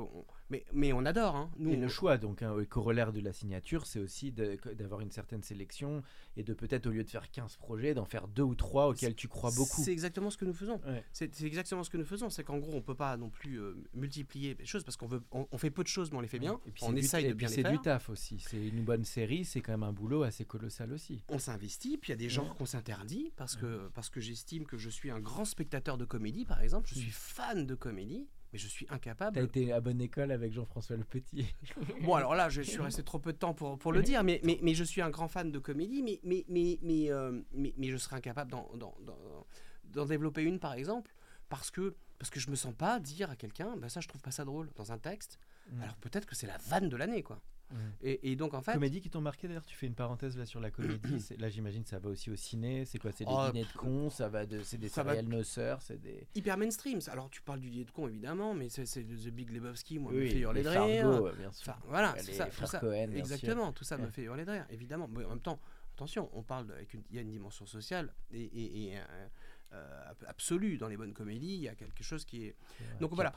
[0.51, 1.37] Mais, mais on adore.
[1.37, 1.51] Hein.
[1.59, 5.11] Nous, Et le on- choix, donc, un corollaire de la signature, c'est aussi d'avoir une
[5.11, 6.03] certaine sélection
[6.37, 9.15] et de peut-être, au lieu de faire 15 projets, d'en faire deux ou trois auxquels
[9.15, 9.83] tu crois beaucoup.
[9.83, 10.81] C'est exactement ce que nous faisons.
[10.87, 11.05] Ouais.
[11.13, 12.31] C'est c'est exactement ce que nous faisons.
[12.31, 15.23] C'est qu'en gros, on peut pas non plus euh, multiplier les choses parce qu'on veut,
[15.33, 16.61] on, on fait peu de choses, mais on les fait bien.
[16.67, 17.73] Et puis on c'est du- essaye et de puis bien les c'est faire.
[17.73, 18.39] du taf aussi.
[18.49, 21.23] C'est une bonne série, c'est quand même un boulot assez colossal aussi.
[21.29, 24.65] On s'investit, puis il y a des genres qu'on s'interdit parce que, parce que j'estime
[24.67, 26.89] que je suis un grand spectateur de comédie, par exemple.
[26.89, 29.39] Je suis fan de comédie, mais je suis T'as incapable.
[29.39, 31.47] été à bonne école avec Jean-François Le Petit.
[32.03, 34.41] Bon, alors là, je suis resté trop peu de temps pour, pour le dire, mais,
[34.45, 37.75] mais, mais je suis un grand fan de comédie, mais, mais, mais, mais, euh, mais,
[37.77, 39.47] mais je serais incapable d'en, d'en- d'en-
[39.85, 41.15] d'en développer une, par exemple,
[41.49, 44.21] parce que, parce que je me sens pas dire à quelqu'un, bah ça, je trouve
[44.23, 45.39] pas ça drôle dans un texte.
[45.71, 45.83] Mm.
[45.83, 47.41] Alors peut-être que c'est la vanne de l'année, quoi.
[47.71, 47.77] Mm.
[48.03, 48.73] Et, et donc, en fait.
[48.73, 51.21] Comédie qui t'ont marqué d'ailleurs, tu fais une parenthèse là sur la comédie.
[51.21, 52.85] C'est- là j'imagine ça va aussi au ciné.
[52.85, 55.83] C'est quoi C'est des Oh, dîners de cons, ça va de, c'est des serial noceurs,
[55.83, 56.27] c'est des.
[56.35, 57.01] hyper mainstream.
[57.11, 60.13] Alors tu parles du dîner de con évidemment, mais c'est c'est The Big Lebowski, moi,
[60.13, 61.03] me Oui, fait hurler de rire.
[61.11, 61.73] Fargo, bien sûr.
[61.73, 62.79] Enfin, voilà, c'est ça, tout ça.
[62.79, 64.11] Cohen, bien Exactement, tout ça me Ouais.
[64.13, 65.09] fait hurler de rire, évidemment.
[65.09, 65.61] Mais en même temps,
[65.95, 68.97] attention, on parle de- avec une, il y a une dimension sociale et, et- et,
[68.99, 69.27] euh,
[69.73, 71.55] euh, ab- absolue dans les bonnes comédies.
[71.55, 72.57] Il y a quelque chose qui est.
[72.81, 73.31] Ouais, Donc voilà.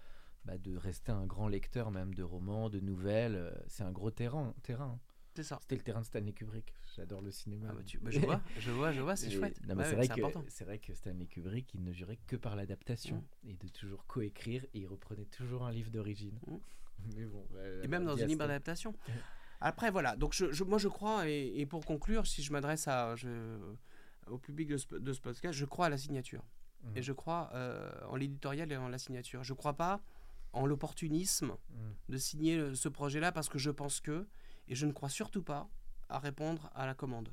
[0.45, 3.35] bah, de rester un grand lecteur même de romans, de nouvelles.
[3.37, 4.55] euh, C'est un gros terrain.
[4.63, 4.99] terrain.
[5.35, 5.59] C'est ça.
[5.63, 6.75] C'était le terrain de Stanley Kubrick.
[6.95, 7.69] J'adore le cinéma.
[7.71, 9.59] Ah bah, tu- bah, je vois, je vois, je vois, c'est Et- chouette.
[9.67, 10.45] non, mais Ouais, c'est ouais, vrai, que- important.
[10.49, 13.49] c'est vrai que Stanley Kubrick, il ne jurait que par l'adaptation Mm.
[13.51, 16.39] et de toujours coécrire et il reprenait toujours un livre d'origine.
[16.47, 16.57] Mm.
[17.17, 18.95] Mais bon, bah, Et même dans une libre adaptation.
[19.61, 20.17] Après, voilà.
[20.17, 23.59] Donc, je, je- moi, je crois, et, et pour conclure, si je m'adresse à, je-
[24.27, 26.45] au public de ce, de ce podcast, je crois à la signature.
[26.85, 26.97] Mhm.
[26.97, 29.43] Et je crois euh, en l'éditorial et en la signature.
[29.45, 30.01] Je crois pas
[30.53, 31.75] en l'opportunisme Mm.
[32.11, 34.27] de signer le- ce projet-là parce que je pense que,
[34.69, 35.69] et je ne crois surtout pas
[36.09, 37.33] à répondre à la commande.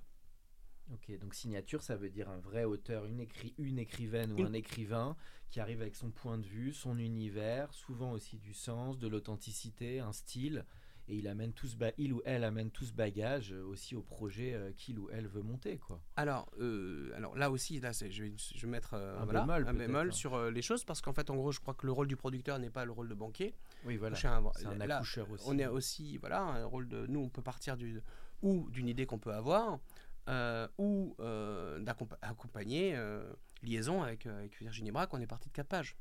[0.92, 4.48] Ok, donc signature, ça veut dire un vrai auteur, une, écri- une écrivaine ou Une-
[4.48, 5.16] un écrivain
[5.52, 10.00] qui arrive avec son point de vue, son univers, souvent aussi du sens, de l'authenticité,
[10.00, 10.66] un style,
[11.08, 14.02] et il amène tout ce il ou elle amène tout ce bagage euh, aussi au
[14.02, 16.02] projet euh, qu'il ou elle veut monter, quoi.
[16.16, 19.62] Alors, euh, alors là aussi, là, je, vais, je vais mettre euh, Un voilà, bémol,
[19.64, 20.12] un peut-être, bémol hein.
[20.12, 22.58] sur les choses parce qu'en fait, en gros, je crois que le rôle du producteur
[22.60, 23.54] n'est pas le rôle de banquier.
[23.86, 24.16] Oui, voilà.
[24.16, 25.46] Je suis un- C'est un là, accoucheur aussi.
[25.48, 27.06] On est aussi, voilà, un rôle de.
[27.08, 28.02] Nous, on peut partir du,
[28.42, 29.80] ou d'une idée qu'on peut avoir,
[30.28, 33.32] euh, ou euh, d'accompagner euh,
[33.64, 35.14] liaison avec, avec Virginie Braque.
[35.14, 35.96] On est parti de 4 pages.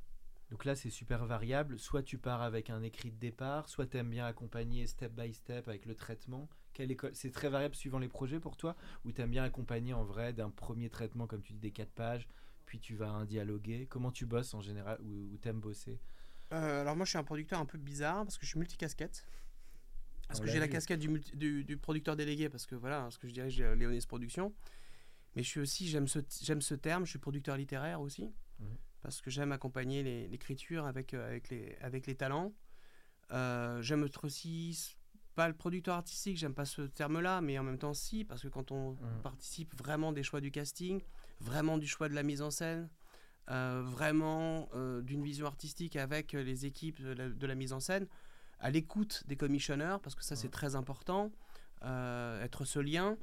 [0.51, 1.79] Donc là, c'est super variable.
[1.79, 5.33] Soit tu pars avec un écrit de départ, soit tu aimes bien accompagner step by
[5.35, 6.49] step avec le traitement.
[6.73, 9.93] Quelle école C'est très variable suivant les projets pour toi Ou tu aimes bien accompagner
[9.93, 12.29] en vrai d'un premier traitement, comme tu dis, des quatre pages,
[12.67, 16.01] puis tu vas un dialoguer Comment tu bosses en général Ou, ou t'aimes bosser?
[16.53, 19.27] Euh, alors moi je suis un producteur un peu bizarre parce que je suis multicasquette.
[20.29, 23.01] Parce On que j'ai la casquette du, multi- du, du producteur délégué parce que voilà,
[23.03, 24.55] parce que je dirige euh, Léonis Productions.
[25.37, 28.31] Mais je suis aussi, j'aime ce, j'aime ce terme, je suis producteur littéraire aussi.
[28.61, 28.77] Mhm.
[29.03, 32.53] Parce que j'aime accompagner l'écriture avec, euh, avec, les, avec les talents.
[33.31, 34.97] Euh, j'aime être aussi,
[35.35, 38.49] pas le producteur artistique, j'aime pas ce terme-là, mais en même temps si, parce que
[38.49, 39.23] quand on Mhm.
[39.23, 41.01] participe vraiment des choix du casting,
[41.41, 42.89] vraiment du choix de la mise en scène,
[43.51, 47.73] euh, vraiment euh, d'une vision artistique avec euh, les équipes de la, de la mise
[47.73, 48.07] en scène,
[48.61, 51.33] à l'écoute des commissionneurs, parce que ça c'est très important,
[51.85, 53.17] euh, être ce lien,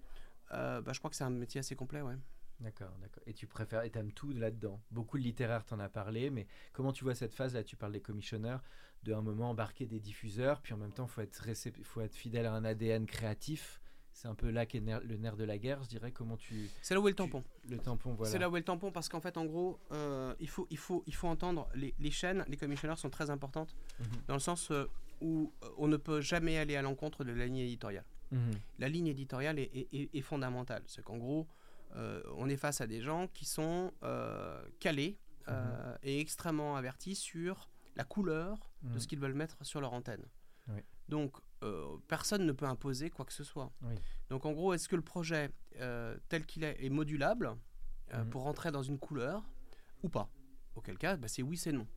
[0.49, 2.01] bah, je crois que c'est un métier assez complet.
[2.01, 2.15] Ouais.
[2.61, 3.21] D'accord, d'accord.
[3.25, 4.81] Et tu préfères, et t'aimes tout là-dedans?
[4.91, 7.63] Beaucoup de littéraire, t'en as parlé, mais comment tu vois cette phase là?
[7.63, 8.63] Tu parles des commissionneurs,
[9.03, 11.43] de un moment embarquer des diffuseurs, puis en même temps, faut être
[11.83, 13.81] faut être fidèle à un ADN créatif.
[14.15, 16.09] C'est un peu là qu'est le nerf de la guerre, je dirais.
[16.13, 17.43] Comment tu C'est là où est le tampon.
[17.69, 18.31] le tampon, voilà.
[18.31, 20.77] C'est là où est le tampon parce qu'en fait, en gros, euh, il, faut, il,
[20.77, 24.05] faut, il faut entendre les, les chaînes, les commissionneurs sont très importantes Mhm.
[24.27, 24.85] dans le sens euh,
[25.19, 28.05] où euh, on ne peut jamais aller à l'encontre de la ligne éditoriale.
[28.31, 28.51] Mhm.
[28.79, 30.83] La ligne éditoriale est, est- est- est fondamentale.
[30.87, 31.45] C'est qu'en gros,
[31.97, 35.17] euh, on est face à des gens qui sont euh, calés
[35.49, 38.99] euh, et extrêmement avertis sur la couleur de Mhm.
[38.99, 40.25] ce qu'ils veulent mettre sur leur antenne.
[40.69, 40.79] Oui.
[41.09, 43.71] Donc, euh, personne ne peut imposer quoi que ce soit.
[43.83, 43.95] Oui.
[44.29, 47.55] Donc, en gros, est-ce que le projet euh, tel qu'il est est modulable
[48.13, 48.29] euh, Mhm.
[48.29, 49.43] pour rentrer dans une couleur
[50.03, 50.29] ou pas?
[50.75, 51.87] Auquel cas, bah, c'est oui, c'est non.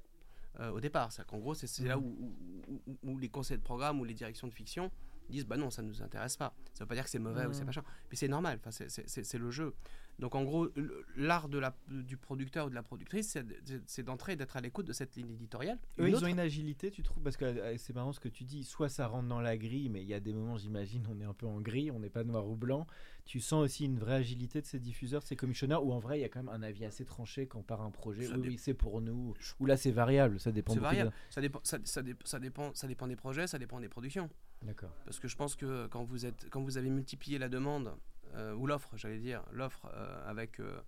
[0.73, 2.03] Au départ, c'est qu'en gros, c'est là Mhm.
[2.05, 2.35] où,
[2.69, 4.91] où- où- où les conseils de programme ou les directions de fiction
[5.31, 6.55] disent bah non, ça ne nous intéresse pas.
[6.73, 7.67] Ça veut pas dire que c'est mauvais ou c'est Mhm.
[7.67, 8.59] machin, mais c'est normal.
[8.61, 9.75] Enfin, c'est- le jeu.
[10.19, 10.69] Donc en gros,
[11.17, 14.61] l'art de la, du producteur ou de la productrice, c'est de- d'entrer et d'être à
[14.61, 15.79] l'écoute de cette ligne éditoriale.
[16.01, 17.23] Eux, ils ont une agilité, tu trouves?
[17.23, 18.65] Parce que euh, c'est marrant ce que tu dis.
[18.65, 21.25] Soit ça rentre dans la grille, mais il y a des moments, j'imagine, on est
[21.25, 22.87] un peu en gris, on n'est pas noir ou blanc.
[23.27, 26.19] Tu sens aussi une vraie agilité de ces diffuseurs, de ces commissionneurs, où en vrai,
[26.19, 28.25] il y a quand même un avis assez tranché quand part un projet.
[28.25, 29.35] Ça oui, dé- oui, c'est pour nous.
[29.61, 31.13] Ou là, c'est variable, ça dépend C'est variable.
[31.31, 34.29] Ça dépend, ça, ça dé- ça dépend, ça dépend des projets, ça dépend des productions.
[34.63, 34.91] D'accord.
[35.05, 37.95] Parce que je pense que quand vous, êtes, quand vous avez multiplié la demande,
[38.35, 40.81] euh, ou l'offre, j'allais dire, l'offre euh, avec, euh,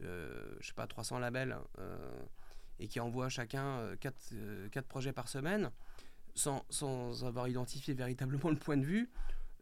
[0.00, 1.56] je sais pas, 300 labels,
[2.78, 5.70] et qui envoie chacun 4, projets par semaine,
[6.34, 9.10] sans, sans avoir identifié véritablement le point de vue,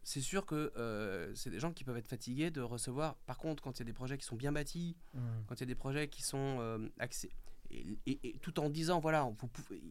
[0.03, 3.15] c'est sûr que euh, c'est des gens qui peuvent être fatigués de recevoir.
[3.25, 5.21] Par contre, quand il y a des projets qui sont bien bâtis, Mhm.
[5.47, 7.31] quand il y a des projets qui sont euh, axés,
[7.75, 9.81] et, et- et tout en disant, voilà, vous pouvez,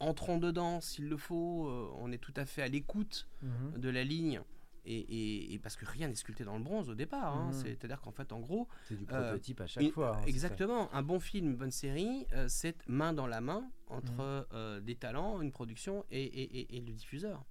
[0.00, 3.78] entrons dedans s'il le faut, euh, on est tout à fait à l'écoute Mhm.
[3.80, 4.40] de la ligne.
[4.86, 7.34] Et, parce que rien n'est sculpté dans le bronze au départ.
[7.34, 7.46] hein.
[7.46, 7.52] Mhm.
[7.54, 10.18] C'est-à-dire qu'en fait, en gros, C'est du Euh, prototype à chaque fois.
[10.18, 14.12] hein, exactement, un bon film, une bonne série, euh, c'est main dans la main entre
[14.12, 14.44] Mhm.
[14.52, 17.44] euh, des talents, une production et, le diffuseur.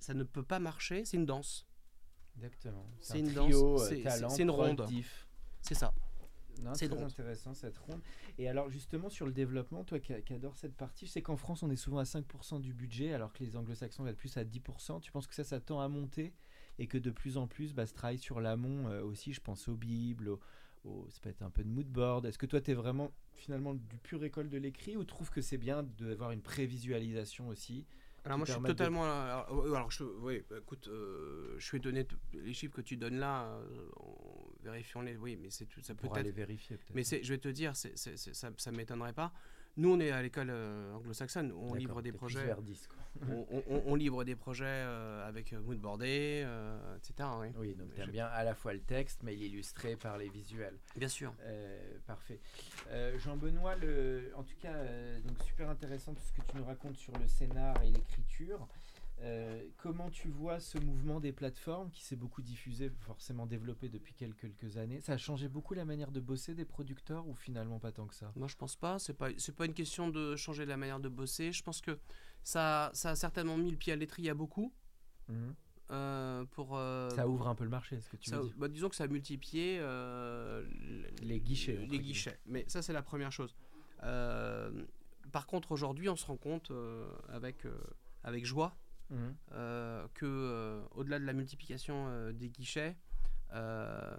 [0.00, 1.66] Ça ne peut pas marcher, c'est une danse.
[2.36, 2.86] Exactement.
[3.00, 4.86] C'est un une trio, danse, euh, c'est- une ronde.
[5.60, 5.92] C'est ça.
[6.74, 7.04] C'est très drôle.
[7.10, 8.00] intéressant cette ronde.
[8.38, 11.36] Et alors justement sur le développement, toi qui, qui adore cette partie, je sais qu'en
[11.36, 14.36] France on est souvent à 5% du budget alors que les anglo-saxons vont être plus
[14.36, 15.00] à 10%.
[15.00, 16.32] Tu penses que ça, ça tend à monter
[16.78, 19.66] et que de plus en plus, bah, ce travail sur l'amont euh, aussi, je pense
[19.68, 20.40] aux bibles, au,
[20.84, 22.26] au- ça peut être un peu de mood board.
[22.26, 25.40] Est-ce que toi tu es vraiment finalement du pur école de l'écrit ou trouves que
[25.42, 27.86] c'est bien d'avoir une prévisualisation aussi
[28.26, 29.04] Alors moi je suis de- totalement...
[29.04, 32.80] Alors, euh, alors, je, oui, bah, écoute, euh, je suis étonné, de- les chiffres que
[32.82, 36.16] tu donnes là, euh, on- vérifions-les, oui, mais c'est tout, ça peut être...
[36.16, 39.32] aller vérifier peut-être Mais je vais te dire, c'est- c'est- ça ne m'étonnerait pas.
[39.76, 42.44] Nous, on est à l'école euh, anglo-saxonne, on livre des projets...
[42.44, 42.96] vers 10, quoi.
[43.86, 47.28] on, livre des projets euh, avec euh, moodboardé, euh, etc.
[47.40, 47.48] oui.
[47.58, 50.28] Oui, donc tu bien à la fois le texte mais il est illustré par les
[50.28, 50.78] visuels.
[50.96, 51.34] Bien sûr.
[51.42, 52.40] Euh, parfait.
[52.90, 53.74] Euh, Jean-Benoît,
[54.34, 57.26] en tout cas, euh, donc super intéressant tout ce que tu nous racontes sur le
[57.26, 58.66] scénar et l'écriture.
[59.20, 64.12] Euh, comment tu vois ce mouvement des plateformes qui s'est beaucoup diffusé, forcément développé depuis
[64.14, 65.00] quelques, quelques années?
[65.00, 68.14] Ça a changé beaucoup la manière de bosser des producteurs ou finalement pas tant que
[68.14, 68.30] ça?
[68.36, 68.98] Moi, je pense pas.
[68.98, 71.50] C'est pas, c'est pas une question de changer la manière de bosser.
[71.52, 71.98] Je pense que
[72.42, 74.72] ça, ça a certainement mis le pied à l'étrier à beaucoup.
[75.90, 78.54] euh, pour, euh, Ça ouvre un peu le marché, ce que tu ça- veux dire.
[78.58, 79.78] bah, disons que ça a multiplié
[81.22, 82.38] Les guichets, Les guichets.
[82.46, 83.56] Mais ça, c'est la première chose.
[85.32, 86.70] Par contre, aujourd'hui, on se rend compte
[87.30, 87.64] avec,
[88.24, 88.76] avec joie
[89.10, 89.36] Mhm.
[89.52, 92.96] euh, que euh, au-delà de la multiplication euh, des guichets,
[93.52, 94.16] euh,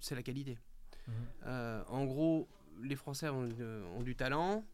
[0.00, 0.58] c'est la qualité.
[1.06, 1.84] Mhm.
[1.88, 2.48] En gros,
[2.82, 3.48] les Français ont,
[3.96, 4.64] ont du talent,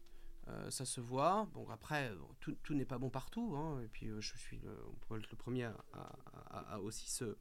[0.47, 1.47] euh, ça se voit.
[1.53, 3.55] Bon, après, tout, tout n'est pas bon partout.
[3.57, 6.15] hein, et puis, euh, je suis, le, on pourrait être le premier à, à-
[6.51, 7.35] à- à aussi se,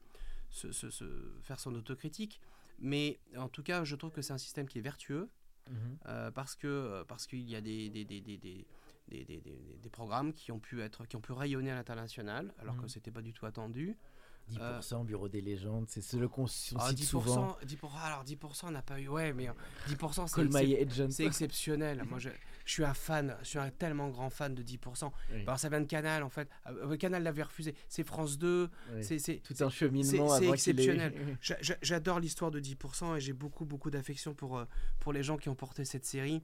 [0.51, 1.05] se- se- se
[1.43, 2.41] faire son autocritique.
[2.79, 5.29] Mais en tout cas, je trouve que c'est un système qui est vertueux
[5.71, 5.97] Mhm.
[6.07, 8.37] euh, parce que parce qu'il y a des des, des, des,
[9.09, 12.75] des, des- des- programmes qui ont pu être qui ont pu rayonner à l'international alors
[12.75, 12.83] Mhm.
[12.83, 13.97] que c'était pas du tout attendu.
[14.51, 17.57] 10% Bureau des légendes, c'est ce qu'on Ah, cite 10%, souvent.
[17.65, 19.53] 10%, alors 10% on n'a pas eu ouais mais euh,
[19.89, 22.03] 10% c'est Colmaille c'est- c'est exceptionnel.
[22.11, 22.29] Moi je,
[22.67, 25.13] je suis un fan, je suis un tellement grand fan de 10%.
[25.33, 25.43] Oui.
[25.43, 26.49] Alors ça vient de Canal en fait.
[26.67, 27.75] Euh, Canal l'avait refusé.
[27.89, 28.69] C'est France 2.
[28.95, 29.05] Oui.
[29.05, 31.15] C'est Tout un cheminement c'est exceptionnel.
[31.41, 34.65] J'a- j'a- J'adore l'histoire de 10% et j'ai beaucoup, beaucoup d'affection pour, euh,
[35.01, 36.43] pour les gens qui ont porté cette série.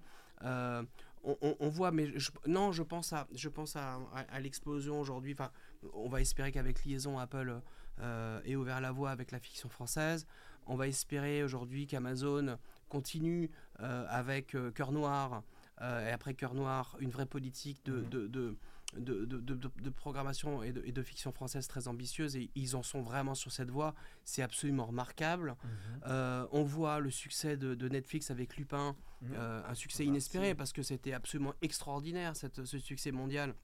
[1.22, 4.40] On, on- on voit, mais je- non, je pense à, je pense à, à- à
[4.40, 5.32] l'explosion aujourd'hui.
[5.32, 5.50] Enfin,
[5.92, 7.60] on va espérer qu'avec Liaison, Apple
[8.00, 10.26] euh, ait ouvert la voie avec la fiction française.
[10.66, 12.56] On va espérer aujourd'hui qu'Amazon
[12.88, 15.42] continue euh, avec euh, Cœur Noir
[15.82, 18.08] euh, et après Cœur Noir, une vraie politique de, Mhm.
[18.08, 18.56] de, de,
[18.96, 22.82] de, de- de- programmation et de, et de fiction française très ambitieuse et ils en
[22.82, 23.94] sont vraiment sur cette voie.
[24.24, 25.56] C'est absolument remarquable.
[25.62, 26.00] Mhm.
[26.06, 29.32] Euh, on voit le succès de, de Netflix avec Lupin, Mhm.
[29.34, 33.54] euh, un succès Bah, inespéré parce que c'était absolument extraordinaire cette, ce succès mondial.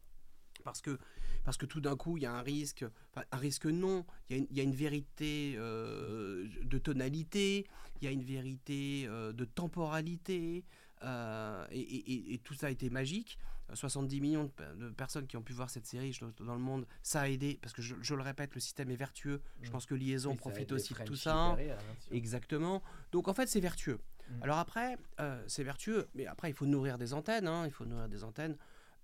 [0.64, 0.98] Parce que,
[1.44, 2.84] parce que tout d'un coup, il y a un risque,
[3.14, 6.78] enfin, un risque non, il y a une, il y a une vérité euh, de
[6.78, 7.66] tonalité,
[8.00, 10.64] il y a une vérité de temporalité,
[11.02, 13.38] et, et- et tout ça a été magique.
[13.74, 16.86] 70 millions de, pe- de personnes qui ont pu voir cette série dans le monde,
[17.02, 19.40] ça a aidé, parce que je, je le répète, le système est vertueux.
[19.62, 19.72] Je Mm.
[19.72, 21.54] pense que Liaison Oui, profite aussi de tout ça.
[21.56, 21.94] derrière, hein.
[22.12, 22.82] Exactement.
[23.12, 23.98] Donc en fait, c'est vertueux.
[24.30, 24.42] Mm.
[24.42, 27.46] Alors après, euh, c'est vertueux, mais après, il faut nourrir des antennes.
[27.48, 28.56] hein, il faut nourrir des antennes.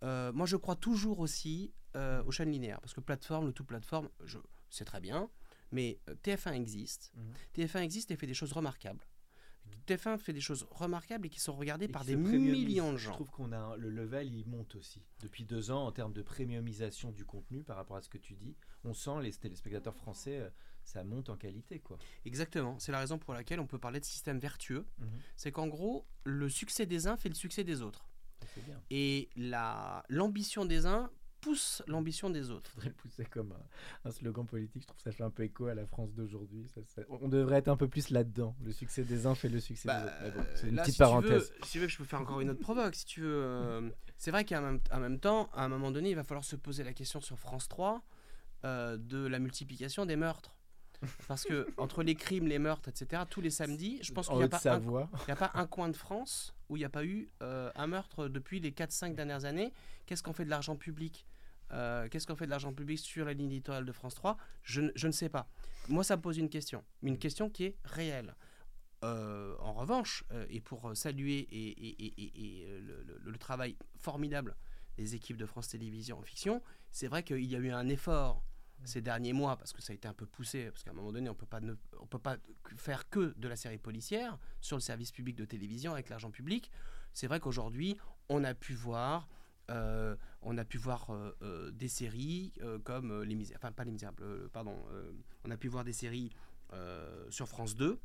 [0.03, 3.65] Euh, moi, je crois toujours aussi euh, aux chaînes linéaires, parce que plateforme, le tout
[3.65, 4.39] plateforme, je,
[4.71, 5.29] c'est très bien,
[5.71, 7.13] mais euh, TF1 existe.
[7.15, 7.33] Mhm.
[7.67, 9.05] TF1 existe et fait des choses remarquables.
[9.87, 13.05] TF1 fait des choses remarquables et qui sont regardées Et par des millions de Je
[13.07, 13.13] gens.
[13.13, 15.03] trouve qu'on a un- le level, il monte aussi.
[15.21, 18.35] Depuis deux ans, en termes de premiumisation du contenu par rapport à ce que tu
[18.35, 20.51] dis, on sent les téléspectateurs français, euh,
[20.85, 21.99] ça monte en qualité, quoi.
[22.25, 22.79] Exactement.
[22.79, 24.87] C'est la raison pour laquelle on peut parler de système vertueux.
[24.99, 25.07] Mhm.
[25.37, 28.05] C'est qu'en gros, le succès des uns fait le succès des autres.
[28.67, 28.81] Bien.
[28.91, 31.11] Et la- l'ambition des uns
[31.43, 32.71] pousse l'ambition des autres.
[32.71, 34.83] faudrait pousser comme un, un slogan politique.
[34.83, 36.65] Je trouve que ça fait un peu écho à la France d'aujourd'hui.
[37.21, 38.55] On devrait être un peu plus là-dedans.
[38.65, 40.17] Le succès des uns fait le succès Bah, des autres.
[40.23, 41.53] Mais bon, c'est une là, petite si tu veux- parenthèse.
[41.65, 43.43] si tu veux je peux faire encore une autre provoque, si tu veux.
[43.45, 46.57] euh, c'est vrai qu'à même, même temps, à un moment donné, il va falloir se
[46.57, 48.03] poser la question sur France 3
[48.65, 50.55] euh, de la multiplication des meurtres.
[51.27, 54.45] Parce que entre les crimes, les meurtres, etc., tous les samedis, je pense qu'il n'y
[54.45, 54.81] a, pas un-
[55.27, 57.89] y a pas un coin de France où il n'y a pas eu euh, un
[57.89, 59.73] meurtre depuis les 4-5 dernières années.
[60.07, 61.27] Qu'est-ce qu'on fait de l'argent public?
[61.73, 64.81] Euh, Qu'est-ce qu'on fait de l'argent public sur la ligne éditoriale de France 3 je,
[64.81, 65.49] ne- sais pas.
[65.89, 66.85] Moi, ça me pose une question.
[67.03, 68.35] Une question qui est réelle.
[69.05, 74.57] Euh, en revanche, euh, et pour saluer et, le, le- travail formidable
[74.97, 78.45] des équipes de France Télévisions en fiction, c'est vrai qu'il y a eu un effort
[78.85, 81.13] ces derniers mois, parce que ça a été un peu poussé, parce qu'à un moment
[81.13, 81.75] donné, on ne-
[82.07, 82.37] peut pas
[82.77, 86.71] faire que de la série policière sur le service public de télévision avec l'argent public.
[87.13, 87.97] C'est vrai qu'aujourd'hui,
[88.29, 89.29] on a pu voir,
[90.43, 91.09] on a pu voir
[91.73, 92.53] des séries
[92.85, 94.77] comme les Misérables, enfin pas les Misérables, pardon,
[95.45, 96.31] on a pu voir des séries
[97.31, 97.99] sur France 2,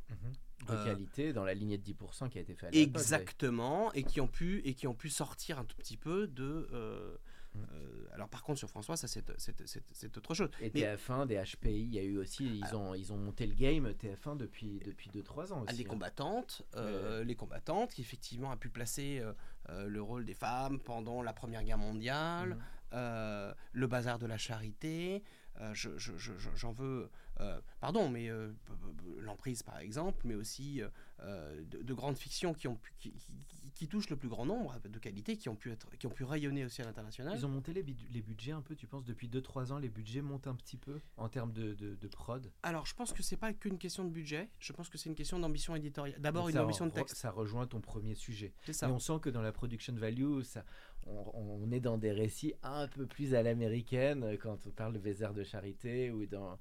[0.68, 4.20] De Euh, qualité, dans la lignée de 10% qui a été faite Exactement, et qui
[4.20, 6.68] ont pu et qui ont pu sortir un tout petit peu de.
[6.74, 7.16] euh.
[7.74, 10.50] Euh, alors par contre sur François, ça c'est autre chose.
[10.62, 13.46] Et Mais- TF1, des HPI, il y a eu aussi, ils ont, ils ont monté
[13.48, 15.78] le game TF1 depuis, depuis 2-3 ans Ah, aussi.
[15.78, 15.90] les hein.
[15.90, 19.22] combattantes, euh, les combattantes qui effectivement a pu placer
[19.70, 22.58] euh, le rôle des femmes pendant la Première Guerre mondiale,
[22.94, 23.54] Mhm.
[23.74, 25.24] le bazar de la charité.
[25.60, 28.52] Euh, je- je- je- je- J'en veux, euh, pardon, mais euh,
[29.20, 30.82] l'emprise par exemple, mais aussi
[31.22, 34.80] de, de grandes fictions qui, ont pu- qui, qui- qui touchent le plus grand nombre
[34.88, 37.36] de qualités, qui ont pu être, qui ont pu rayonner aussi à l'international.
[37.38, 40.22] Ils ont monté les, les budgets un peu, tu penses, depuis 2-3 ans, les budgets
[40.22, 42.52] montent un petit peu en termes de, de, de prod?
[42.64, 44.50] Alors, je pense que c'est pas qu'une question de budget.
[44.60, 46.20] Je pense que c'est une question d'ambition éditoriale.
[46.20, 47.18] D'abord, une ambition de texte.
[47.18, 48.54] Ça rejoint ton premier sujet.
[48.66, 48.88] C'est ça.
[48.88, 50.66] Et on sent que dans la production value, ça,
[51.06, 55.00] on, on est dans des récits un peu plus à l'américaine quand on parle de
[55.00, 56.60] Vézère de charité ou dans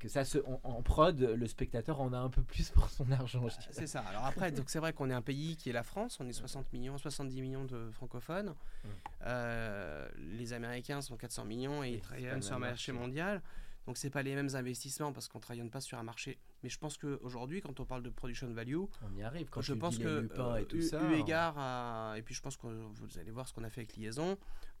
[0.00, 3.08] que ça se, en, en prod, le spectateur en a un peu plus pour son
[3.12, 3.38] argent.
[3.40, 3.52] dirais.
[3.70, 4.00] C'est ça.
[4.00, 6.18] Alors après, donc c'est vrai qu'on est un pays qui est la France.
[6.20, 8.48] On est 60 millions, 70 millions de francophones.
[8.84, 8.88] Mm.
[9.26, 12.92] Euh, les Américains sont 400 millions et Et ils travaillent le sur un marché marché.
[12.92, 13.42] mondial.
[13.86, 16.38] Donc c'est pas les mêmes investissements parce qu'on travaille pas sur un marché.
[16.64, 19.74] Mais je pense qu'aujourd'hui, quand on parle de production value, On y arrive quand je
[19.74, 21.00] pense que euh, et tout eu, ça.
[21.00, 23.70] eu on- égard à et puis je pense que vous allez voir ce qu'on a
[23.70, 24.36] fait avec Liaison.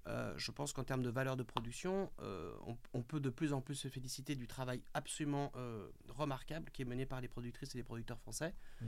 [0.06, 3.52] Euh, je pense qu'en termes de valeur de production, euh, on, on peut de plus
[3.52, 7.74] en plus se féliciter du travail absolument euh, remarquable qui est mené par les productrices
[7.74, 8.54] et les producteurs français.
[8.80, 8.86] Mm.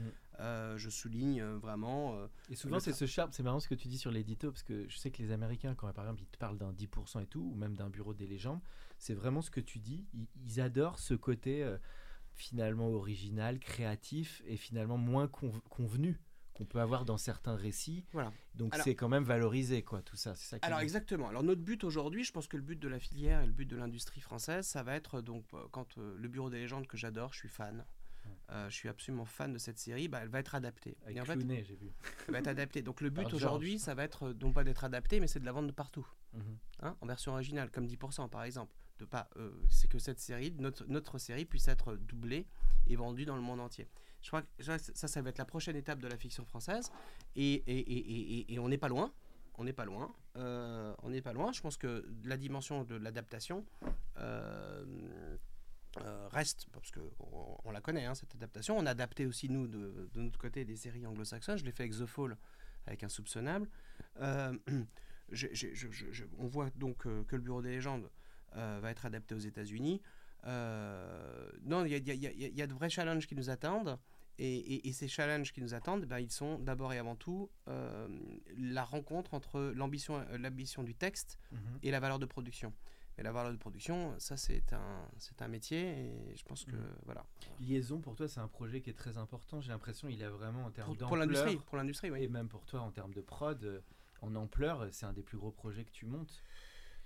[0.77, 2.17] Je souligne vraiment.
[2.49, 3.31] Et souvent, c'est ce charme.
[3.33, 5.75] C'est marrant ce que tu dis sur l'édito, parce que je sais que les Américains,
[5.75, 8.27] quand par exemple ils te parlent d'un 10% et tout, ou même d'un bureau des
[8.27, 8.61] légendes,
[8.97, 10.07] c'est vraiment ce que tu dis.
[10.13, 11.69] Ils, ils adorent ce côté
[12.33, 16.21] finalement original, créatif et finalement moins conv- convenu
[16.59, 18.03] qu'on peut avoir dans certains récits.
[18.11, 18.33] Voilà.
[18.55, 20.35] Donc c'est quand même valorisé, quoi, tout ça.
[20.35, 21.29] C'est ça Alors exactement.
[21.29, 23.65] Alors notre but aujourd'hui, je pense que le but de la filière et le but
[23.65, 26.97] de l'industrie française, ça va être donc euh, quand euh, le Bureau des légendes que
[26.97, 27.85] j'adore, je suis fan.
[28.51, 30.97] euh, je suis absolument fan de cette série, bah, elle va être adaptée.
[31.05, 31.93] Avec Et en fait, j'ai vu.
[32.27, 32.81] elle va être adaptée.
[32.81, 35.53] Donc le but aujourd'hui, ça va être non pas d'être adapté, mais c'est de la
[35.53, 36.05] vendre de partout.
[36.33, 36.57] Mhm.
[36.81, 38.75] hein, en version originale, comme 10% par exemple.
[38.99, 42.45] De pas, euh, c'est que cette série, notre, notre série, puisse être doublée
[42.87, 43.87] et vendue dans le monde entier.
[44.21, 46.91] Je crois que ça, ça, va être la prochaine étape de la fiction française,
[47.35, 49.13] et, on n'est pas loin.
[49.57, 50.13] On n'est pas loin.
[50.37, 51.51] Euh, on n'est pas loin.
[51.51, 53.65] Je pense que la dimension de l'adaptation
[54.17, 54.85] euh,
[56.01, 58.77] euh, reste, parce que on, on la connaît, hein, cette adaptation.
[58.77, 61.57] On a adapté aussi, nous, de, notre côté, des séries anglo-saxonnes.
[61.57, 62.37] Je l'ai fait avec The Fall,
[62.87, 63.69] avec Insoupçonnable.
[65.31, 68.09] Je- on voit donc que le Bureau des légendes
[68.53, 70.01] va être adapté aux États-Unis.
[70.45, 73.97] Non, il y a, y y y de vrais challenges qui nous attendent.
[74.41, 77.49] Et, et- et ces challenges qui nous attendent, ben, ils sont d'abord et avant tout
[77.67, 78.07] euh,
[78.57, 81.59] la rencontre entre l'ambition, l'ambition du texte Mhm.
[81.83, 82.73] et la valeur de production.
[83.17, 85.81] Mais la valeur de production, ça c'est un, c'est un métier
[86.31, 86.95] et je pense que Mhm.
[87.03, 87.25] voilà.
[87.59, 89.59] Liaison, pour toi, c'est un projet qui est très important.
[89.59, 91.09] J'ai l'impression il a vraiment en termes Pour, d'ampleur.
[91.09, 92.23] pour l'industrie, pour l'industrie, oui.
[92.23, 93.81] Et même pour toi, en termes de prod, euh,
[94.21, 96.41] en ampleur, c'est un des plus gros projets que tu montes.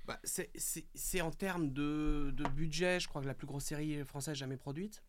[0.06, 4.36] Bah, c'est- en termes de, de budget, je crois que la plus grosse série française
[4.36, 5.04] jamais produite.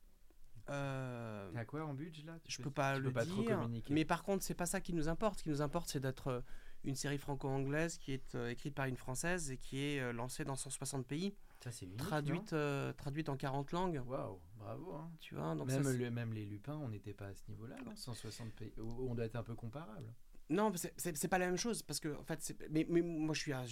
[0.70, 2.38] Euh, T'as quoi en budget là?
[2.48, 3.92] Je peux pas le peux pas trop dire, communiquer.
[3.92, 5.40] mais par contre, c'est pas ça qui nous importe.
[5.40, 6.40] Ce qui nous importe, c'est d'être euh,
[6.84, 10.44] une série franco-anglaise qui est euh, écrite par une française et qui est euh, lancée
[10.44, 12.54] dans 160 pays, Ça, c'est traduite,
[12.96, 14.02] traduite en 40 langues.
[14.06, 14.94] Waouh, bravo.
[14.94, 15.10] hein.
[15.20, 17.42] Tu vois, donc même, ça, c'est- le- même les lupins, on n'était pas à ce
[17.48, 17.94] niveau-là, non?
[17.94, 18.72] 160 pays.
[18.78, 20.14] On doit être un peu comparable.
[20.50, 20.92] Non, c'est-
[21.28, 23.64] pas la même chose parce que en fait, mais, moi je suis un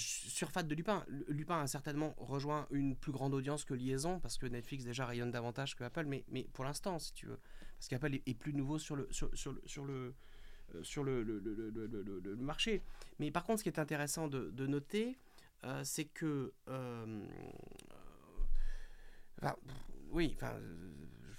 [0.69, 1.05] de Lupin.
[1.07, 5.05] Lu- Lupin a certainement rejoint une plus grande audience que Liaison parce que Netflix déjà
[5.05, 7.39] rayonne davantage que Apple, mais, pour l'instant, si tu veux,
[7.79, 10.15] parce qu'Apple est, plus nouveau sur le sur, le sur le
[10.75, 12.83] euh, sur le, le- le- marché.
[13.19, 15.19] Mais par contre, ce qui est intéressant de, noter,
[15.65, 17.27] euh, c'est que euh,
[19.43, 19.55] enfin,
[20.11, 20.55] oui, enfin,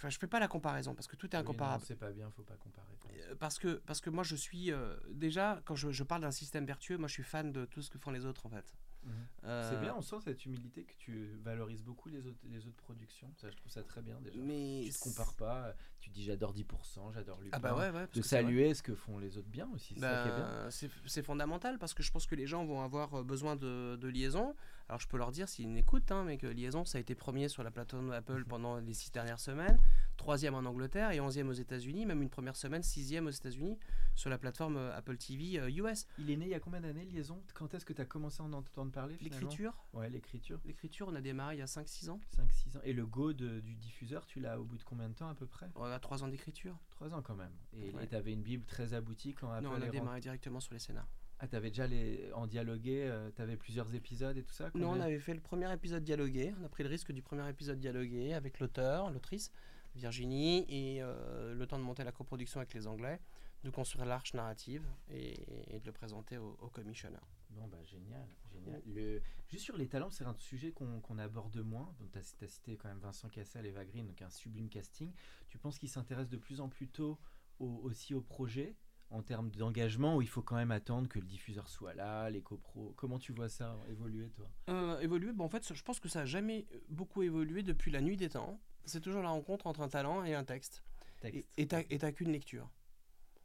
[0.04, 1.84] enfin, je fais pas la comparaison parce que tout est incomparable.
[1.88, 2.88] C'est pas bien, faut pas comparer.
[3.30, 6.32] Euh, parce que, parce que moi je suis euh, déjà quand je, je parle d'un
[6.32, 8.74] système vertueux moi je suis fan de tout ce que font les autres en fait
[9.06, 9.12] Mhm.
[9.44, 12.78] Euh, C'est bien, on sent cette humilité que tu valorises beaucoup les autres, les autres
[12.78, 13.30] productions.
[13.36, 14.38] Ça, je trouve ça très bien déjà.
[14.42, 17.50] mais Tu te compares pas, tu dis j'adore 10%, j'adore Lupin.
[17.58, 19.96] ah bah ouais, ouais de saluer ce que font les autres bien aussi.
[19.96, 24.08] Ben, c'est fondamental parce que je pense que les gens vont avoir besoin de, de
[24.08, 24.56] liaison.
[24.90, 27.48] Alors je peux leur dire s'ils m'écoutent, hein, mais que liaison ça a été premier
[27.48, 28.12] sur la plateforme.
[28.12, 29.78] Apple pendant les six dernières semaines,
[30.18, 33.78] troisième en Angleterre et onzième aux États-Unis, même une première semaine sixième aux États-Unis
[34.16, 36.06] sur la plateforme euh, Apple TV euh, US.
[36.18, 37.42] Il est né il y a combien d'années, Liaison?
[37.54, 40.60] Quand est-ce que tu as commencé à en entendre parler L'écriture, Ouais, l'écriture.
[40.66, 42.20] l'écriture, on a démarré il y a 5-6 ans.
[42.38, 42.82] 5-6 ans.
[42.84, 45.36] Et le go de- du diffuseur, tu l'as au bout de combien de temps à
[45.36, 45.70] peu près?
[45.76, 46.78] On a 3 ans d'écriture.
[46.92, 47.54] 3 ans quand même.
[47.74, 48.08] Et Ouais.
[48.08, 50.80] tu avais une Bible très aboutie quand Apple Non, on a démarré directement sur les
[50.80, 51.08] scénars.
[51.44, 52.32] Ah, t'avais déjà les...
[52.36, 55.72] en dialogué, euh, t'avais plusieurs épisodes et tout ça Non, on avait fait le premier
[55.74, 56.54] épisode dialogué.
[56.62, 59.52] On a pris le risque du premier épisode dialogué avec l'auteur, l'autrice,
[59.94, 63.20] Virginie, et euh, le temps de monter la coproduction avec les Anglais,
[63.66, 67.20] de construire l'arche narrative et, et de le présenter au, au commissioner.
[67.50, 68.26] Bon, bah génial.
[68.50, 68.82] génial.
[68.88, 69.22] Le...
[69.50, 71.94] Juste sur les talents, c'est un sujet qu'on aborde moins.
[72.00, 75.12] Donc, tu as, cité quand même Vincent Cassel et Eva Green, donc un sublime casting.
[75.50, 77.20] Tu penses qu'ils s'intéressent de plus en plus tôt
[77.60, 78.78] au- aussi au projet
[79.14, 82.42] en termes d'engagement ou il faut quand même attendre que le diffuseur soit là, les
[82.42, 82.94] copros?
[82.98, 84.48] Comment tu vois ça évoluer, toi?
[84.70, 88.02] Euh, évoluer, bon, en fait, je pense que ça a jamais beaucoup évolué depuis la
[88.02, 88.60] nuit des temps.
[88.86, 90.84] C'est toujours la rencontre entre un talent et un texte.
[91.24, 91.92] Et- Texte.
[91.92, 92.70] Et t'as qu'une lecture.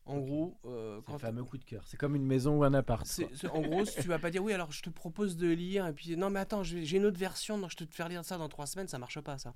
[0.06, 1.86] En gros, euh, C'est le quand fameux coup de cœur.
[1.86, 3.06] C'est comme une maison ou un appart.
[3.52, 6.16] En gros, tu vas pas dire oui, alors je te propose de lire, et puis
[6.16, 8.48] non, mais attends, j'ai une autre version, donc je te te faire lire ça dans
[8.48, 9.54] trois semaines, ça marche pas ça.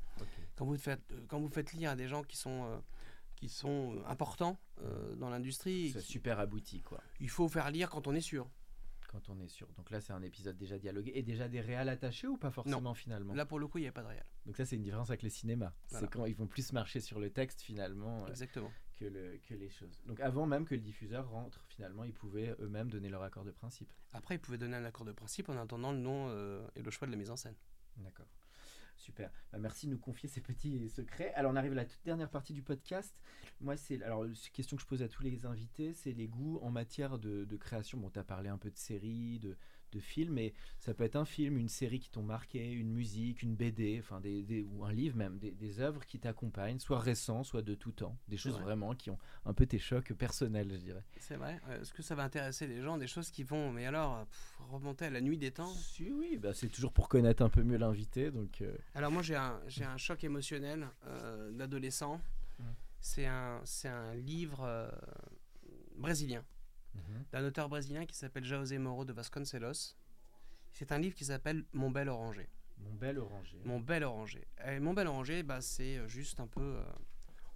[0.56, 2.76] Quand vous faites, euh, quand vous faites lire à des gens qui sont, euh,
[3.42, 7.00] qui sont euh, importants euh, dans l'industrie, C'est super abouti, quoi.
[7.18, 8.48] il faut faire lire quand on est sûr.
[9.08, 9.66] Quand on est sûr.
[9.76, 11.10] Donc là, c'est un épisode déjà dialogué.
[11.16, 13.34] Et déjà des réals attachés ou pas forcément finalement?
[13.34, 14.24] Là, pour le coup, il n'y a pas de réel.
[14.46, 15.72] Donc ça, c'est une différence avec les cinémas.
[15.90, 16.06] Voilà.
[16.06, 18.70] C'est quand ils vont plus marcher sur le texte finalement euh, Exactement.
[18.96, 20.00] que, le, que les choses.
[20.06, 23.50] Donc avant même que le diffuseur rentre, finalement, ils pouvaient eux-mêmes donner leur accord de
[23.50, 23.92] principe.
[24.12, 26.90] Après, ils pouvaient donner un accord de principe en attendant le nom euh, et le
[26.92, 27.56] choix de la mise en scène.
[27.96, 28.26] D'accord.
[29.02, 29.32] Super.
[29.50, 31.32] Bah, merci de nous confier ces petits secrets.
[31.34, 33.20] Alors on arrive à la toute dernière partie du podcast.
[33.60, 36.70] Moi, c'est alors question que je pose à tous les invités, c'est les goûts en
[36.70, 37.98] matière de, de création.
[37.98, 39.56] Bon, tu as parlé un peu de séries, de,
[39.92, 43.42] de films, mais ça peut être un film, une série qui t'ont marqué, une musique,
[43.42, 46.98] une BD, enfin des, des- ou un livre même, des, des œuvres qui t'accompagnent, soit
[46.98, 48.62] récents, soit de tout temps, des choses vrai.
[48.62, 51.04] vraiment qui ont un peu tes chocs personnels, je dirais.
[51.18, 51.60] C'est vrai.
[51.68, 54.24] Euh, Est-ce que ça va intéresser les gens Des choses qui vont, mais alors, euh,
[54.24, 55.72] pff, remonter à la nuit des temps?
[55.72, 58.60] Si oui, bah, c'est toujours pour connaître un peu mieux l'invité, donc.
[58.62, 62.20] euh, Alors moi j'ai un, un choc émotionnel euh, d'adolescent.
[62.58, 62.64] Mm.
[63.00, 64.88] C'est un, un livre euh,
[65.96, 66.44] brésilien,
[67.32, 69.94] d'un auteur brésilien qui s'appelle José Moro de Vasconcelos.
[70.72, 72.48] C'est un livre qui s'appelle Mon bel oranger.
[72.78, 73.58] Mon bel oranger.
[73.64, 74.44] Mon bel oranger.
[74.66, 76.60] Et Mon bel oranger, bah, c'est juste un peu...
[76.60, 76.82] euh,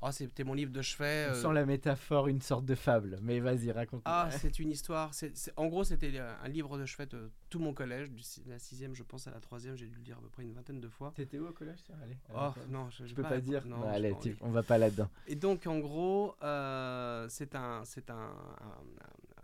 [0.02, 1.26] Oh, c'était mon livre de chevet.
[1.30, 4.02] Euh, sent la métaphore, une sorte de fable, mais vas-y, raconte.
[4.04, 5.10] Ah, c'est une histoire.
[5.56, 8.58] En gros, c'était euh, un livre de chevet de tout mon collège, du, de la
[8.58, 9.74] sixième, je pense, à la troisième.
[9.74, 11.12] J'ai dû le lire à peu près une vingtaine de fois.
[11.16, 12.18] T'étais où au collège tiens, Allez.
[12.34, 13.64] Oh, non, je, Je j'ai peux pas, dire.
[13.66, 15.08] Non, Bah, allez, tu- on va pas là-dedans.
[15.26, 18.82] Et donc, en gros, euh, c'est un, c'est un, un,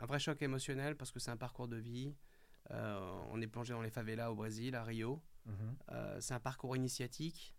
[0.03, 2.15] un vrai choc émotionnel parce que c'est un parcours de vie.
[2.71, 2.99] Euh,
[3.31, 5.23] on est plongé dans les favelas au Brésil, à Rio.
[5.47, 5.77] Mhm.
[5.91, 7.55] Euh, c'est un parcours initiatique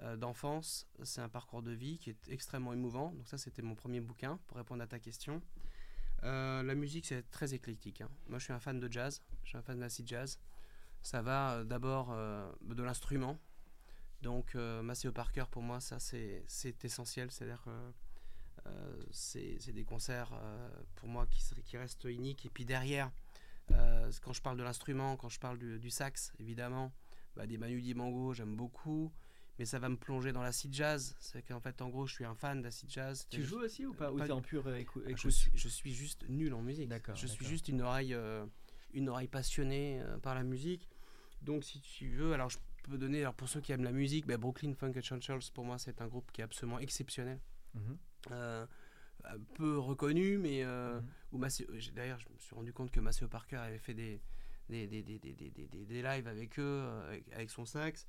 [0.00, 0.86] euh, d'enfance.
[1.02, 3.12] C'est un parcours de vie qui est extrêmement émouvant.
[3.12, 5.42] Donc ça, c'était mon premier bouquin pour répondre à ta question.
[6.22, 8.00] La musique, c'est très éclectique.
[8.00, 8.08] hein.
[8.28, 9.22] Moi, je suis un fan de jazz.
[9.42, 10.38] Je suis un fan d'acid jazz.
[11.02, 12.16] Ça va d'abord
[12.60, 13.40] de l'instrument.
[14.20, 17.32] Donc, Maceo Parker, pour moi, ça, c'est essentiel.
[17.32, 17.70] C'est-à-dire que
[19.10, 22.46] c'est c'est des concerts, euh, pour moi, qui, qui restent uniques.
[22.46, 23.10] Et puis derrière,
[23.72, 26.92] euh, quand je parle de l'instrument, quand je parle du, du sax, évidemment,
[27.36, 29.12] bah, des Manu Dibango, j'aime beaucoup.
[29.58, 31.14] Mais ça va me plonger dans l'acid jazz.
[31.20, 33.26] C'est qu'en fait, en gros, je suis un fan d'acid jazz.
[33.30, 35.30] Tu joues aussi ou pas Ou t'es en pure euh, écou- je écoute?
[35.30, 36.88] suis, je suis juste nul en musique.
[36.88, 38.46] D'accord, Je suis juste une oreille, euh,
[38.94, 40.88] une oreille passionnée euh, par la musique.
[41.42, 44.26] Donc, si tu veux, alors je peux donner, alors pour ceux qui aiment la musique,
[44.26, 47.38] bah, Brooklyn Funk Essentials, pour moi, c'est un groupe qui est absolument exceptionnel.
[47.76, 47.96] Euh, un
[49.54, 51.00] peu reconnu, mais euh,
[51.32, 54.20] Maceo- j'ai- d'ailleurs, je me suis rendu compte que Maceo Parker avait fait des,
[54.68, 57.64] des, des, des, des, des, des- des- des lives avec eux, euh, avec, avec son
[57.64, 58.06] sax.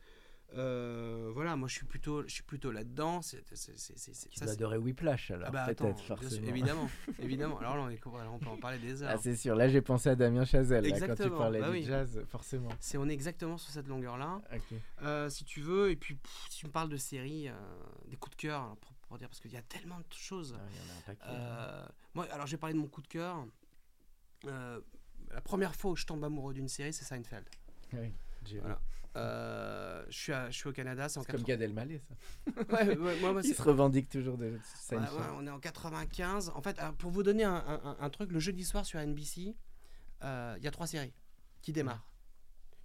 [0.55, 3.22] Euh, voilà, moi je suis plutôt, je suis plutôt là-dedans.
[3.22, 6.47] Tu adorer Whiplash alors Ah bah peut-être forcément.
[6.47, 6.89] évidemment,
[7.20, 7.57] évidemment.
[7.59, 9.09] Alors là, on, est, voilà, on peut en parler des heures.
[9.14, 11.78] Ah c'est sûr, là j'ai pensé à Damien Chazelle là, quand tu parlais bah du
[11.78, 11.84] oui.
[11.84, 12.70] jazz, forcément.
[12.80, 14.41] c'est, on est exactement sur cette longueur-là.
[15.01, 17.53] Euh, si tu veux, et puis pff, si tu me parles de séries, euh,
[18.09, 18.78] des coups de cœur, alors,
[19.14, 20.55] pour, dire, parce qu'il y a tellement de choses.
[20.57, 21.22] Ah, il y en a un paquet.
[21.28, 21.86] Euh,
[22.16, 23.45] moi, alors j'ai parlé de mon coup de cœur.
[24.45, 24.82] Euh,
[25.30, 27.47] la première fois où je tombe amoureux d'une série, c'est Seinfeld.
[27.93, 28.11] Oui.
[28.59, 28.82] Voilà.
[29.16, 31.99] Euh, je, suis à- je suis au Canada, c'est en C'est comme 80 Gad Elmaleh
[31.99, 32.61] ça.
[32.74, 35.14] Ouais, ouais, moi, moi, Il se revendique toujours de Seinfeld.
[35.20, 36.49] ouais, on est en 95.
[36.55, 39.55] En fait, pour vous donner un, un- un- un truc, le jeudi soir sur NBC,
[40.24, 41.14] il y a trois séries
[41.61, 42.07] qui démarrent.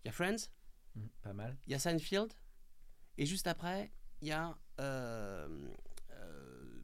[0.05, 0.51] Il y a Friends,
[0.95, 1.57] Mhm, Pas mal.
[1.67, 2.35] il y a Seinfeld,
[3.17, 5.49] et juste après, il y a euh,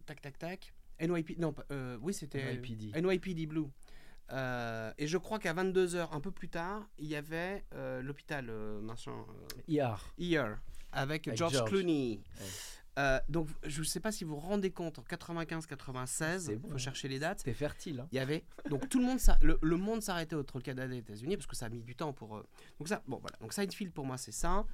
[0.06, 1.40] tac tac tac NYPD.
[1.40, 2.92] Non, euh, oui c'était NYPD.
[3.00, 3.66] NYPD Blue.
[4.32, 8.48] Euh, et je crois qu'à 22h, un peu plus tard, il y avait euh, l'hôpital
[8.48, 10.12] euh, machin, euh, IR.
[10.18, 10.56] Here
[10.92, 11.68] avec, Avec George, George.
[11.70, 12.20] Clooney.
[12.40, 12.46] Ouais.
[13.00, 16.58] Euh, donc je ne sais pas si vous vous rendez compte, en 95-96, C'est il
[16.58, 16.78] bon, faut hein.
[16.78, 17.40] chercher les dates.
[17.40, 18.00] C'était fertile.
[18.00, 18.08] Hein.
[18.12, 20.96] Il y avait donc tout le monde, le, le monde s'arrêtait entre le Canada et
[20.96, 22.36] les États-Unis parce que ça a mis du temps pour.
[22.36, 22.46] euh,
[22.78, 23.36] donc ça, bon voilà.
[23.40, 24.64] Donc Seinfeld pour moi c'est ça.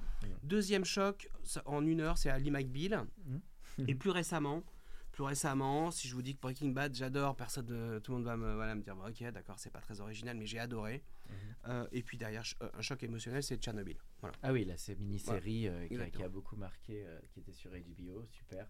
[0.43, 3.05] Deuxième choc ça- en une heure c'est Ali McBeal.
[3.25, 3.41] Mhm.
[3.89, 4.61] Et plus récemment,
[5.11, 8.25] plus récemment, si je vous dis que Breaking Bad j'adore, personne, de- tout le monde
[8.25, 11.03] va me, voilà, me dire bah, ok d'accord c'est pas très original mais j'ai adoré.
[11.29, 11.35] Mhm.
[11.67, 13.97] Euh, et puis derrière euh, un choc émotionnel c'est Tchernobyl.
[14.21, 14.35] Voilà.
[14.43, 16.29] Ah oui, là c'est mini-série euh, qui, a, qui a exactement.
[16.29, 18.67] beaucoup marqué, euh, qui était sur HBO, super.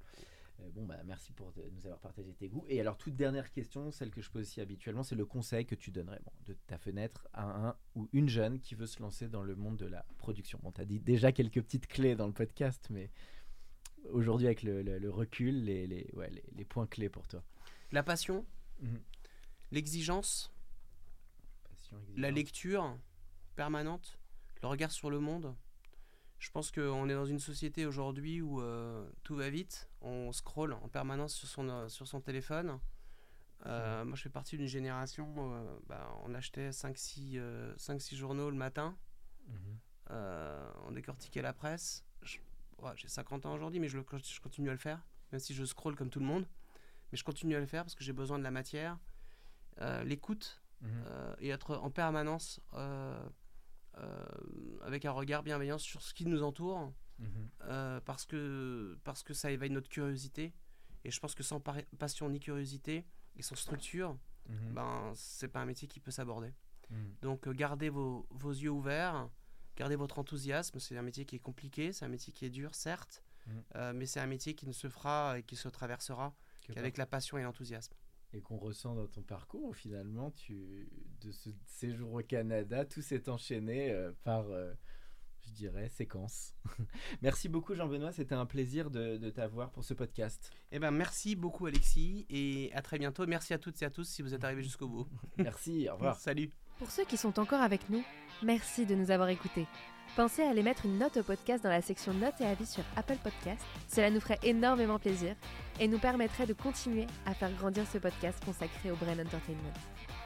[0.59, 2.65] Euh, bon bah merci pour de- nous avoir partagé tes goûts.
[2.67, 5.75] Et alors toute dernière question, celle que je pose aussi habituellement, c'est le conseil que
[5.75, 9.27] tu donnerais bon, de ta fenêtre à un ou une jeune qui veut se lancer
[9.27, 10.59] dans le monde de la production.
[10.61, 13.09] Bon, tu as dit déjà quelques petites clés dans le podcast, mais
[14.10, 17.43] aujourd'hui avec le, le- le recul, les, les, ouais, les, les points clés pour toi.
[17.91, 18.45] La passion,
[18.80, 18.99] Mhm.
[19.72, 20.52] l'exigence,
[21.70, 22.97] Passion, la lecture
[23.56, 24.18] permanente,
[24.62, 25.56] le regard sur le monde.
[26.39, 29.88] Je pense qu'on est dans une société aujourd'hui où euh, tout va vite.
[30.02, 32.80] On scrolle en permanence sur son, euh, sur son téléphone.
[33.68, 38.97] Euh, moi, je fais partie d'une génération, euh, bah, on achetait 5-6 journaux le matin.
[39.47, 39.80] Mhm.
[40.10, 42.04] Euh, on décortiquait la presse.
[42.24, 42.39] Je-
[42.82, 44.99] ouais, J'ai 50 ans aujourd'hui, mais je, le- je continue à le faire,
[45.32, 46.45] même si je scrolle comme tout le monde.
[47.11, 48.97] Mais je continue à le faire parce que j'ai besoin de la matière.
[49.82, 50.89] Euh, L'écoute, Mhm.
[51.07, 53.21] euh, et être en permanence euh,
[54.82, 58.01] avec un regard bienveillant sur ce qui nous entoure Mhm.
[58.05, 60.53] parce, que, parce que ça éveille notre curiosité
[61.03, 61.59] et je pense que sans
[61.99, 63.05] passion ni curiosité
[63.36, 64.17] et sans structure
[64.49, 64.73] Mhm.
[64.73, 66.51] ben c'est pas un métier qui peut s'aborder
[66.89, 67.15] Mhm.
[67.21, 69.29] donc gardez vos, vos yeux ouverts
[69.76, 72.76] gardez votre enthousiasme c'est un métier qui est compliqué c'est un métier qui est dur
[72.76, 73.63] certes Mhm.
[73.76, 77.07] euh, mais c'est un métier qui ne se fera et qui se traversera qu'avec la
[77.07, 77.93] passion et l'enthousiasme
[78.34, 80.88] et qu'on ressent dans ton parcours, finalement, tu,
[81.19, 84.74] de ce séjour au Canada, tout s'est enchaîné euh, par, euh,
[85.45, 86.53] je dirais, séquence.
[87.21, 90.51] Merci beaucoup Jean-Benoît, c'était un plaisir de, de t'avoir pour ce podcast.
[90.71, 93.25] Eh ben, merci beaucoup Alexis et à très bientôt.
[93.27, 95.07] Merci à toutes et à tous si vous êtes arrivés jusqu'au bout.
[95.37, 96.19] Merci, au revoir.
[96.19, 96.51] Salut.
[96.79, 98.03] Pour ceux qui sont encore avec nous,
[98.41, 99.67] merci de nous avoir écoutés.
[100.15, 102.83] Pensez à aller mettre une note au podcast dans la section notes et avis sur
[102.97, 103.63] Apple Podcast.
[103.87, 105.35] Cela nous ferait énormément plaisir
[105.79, 109.73] et nous permettrait de continuer à faire grandir ce podcast consacré au Brain Entertainment.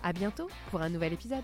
[0.02, 1.44] À bientôt pour un nouvel épisode.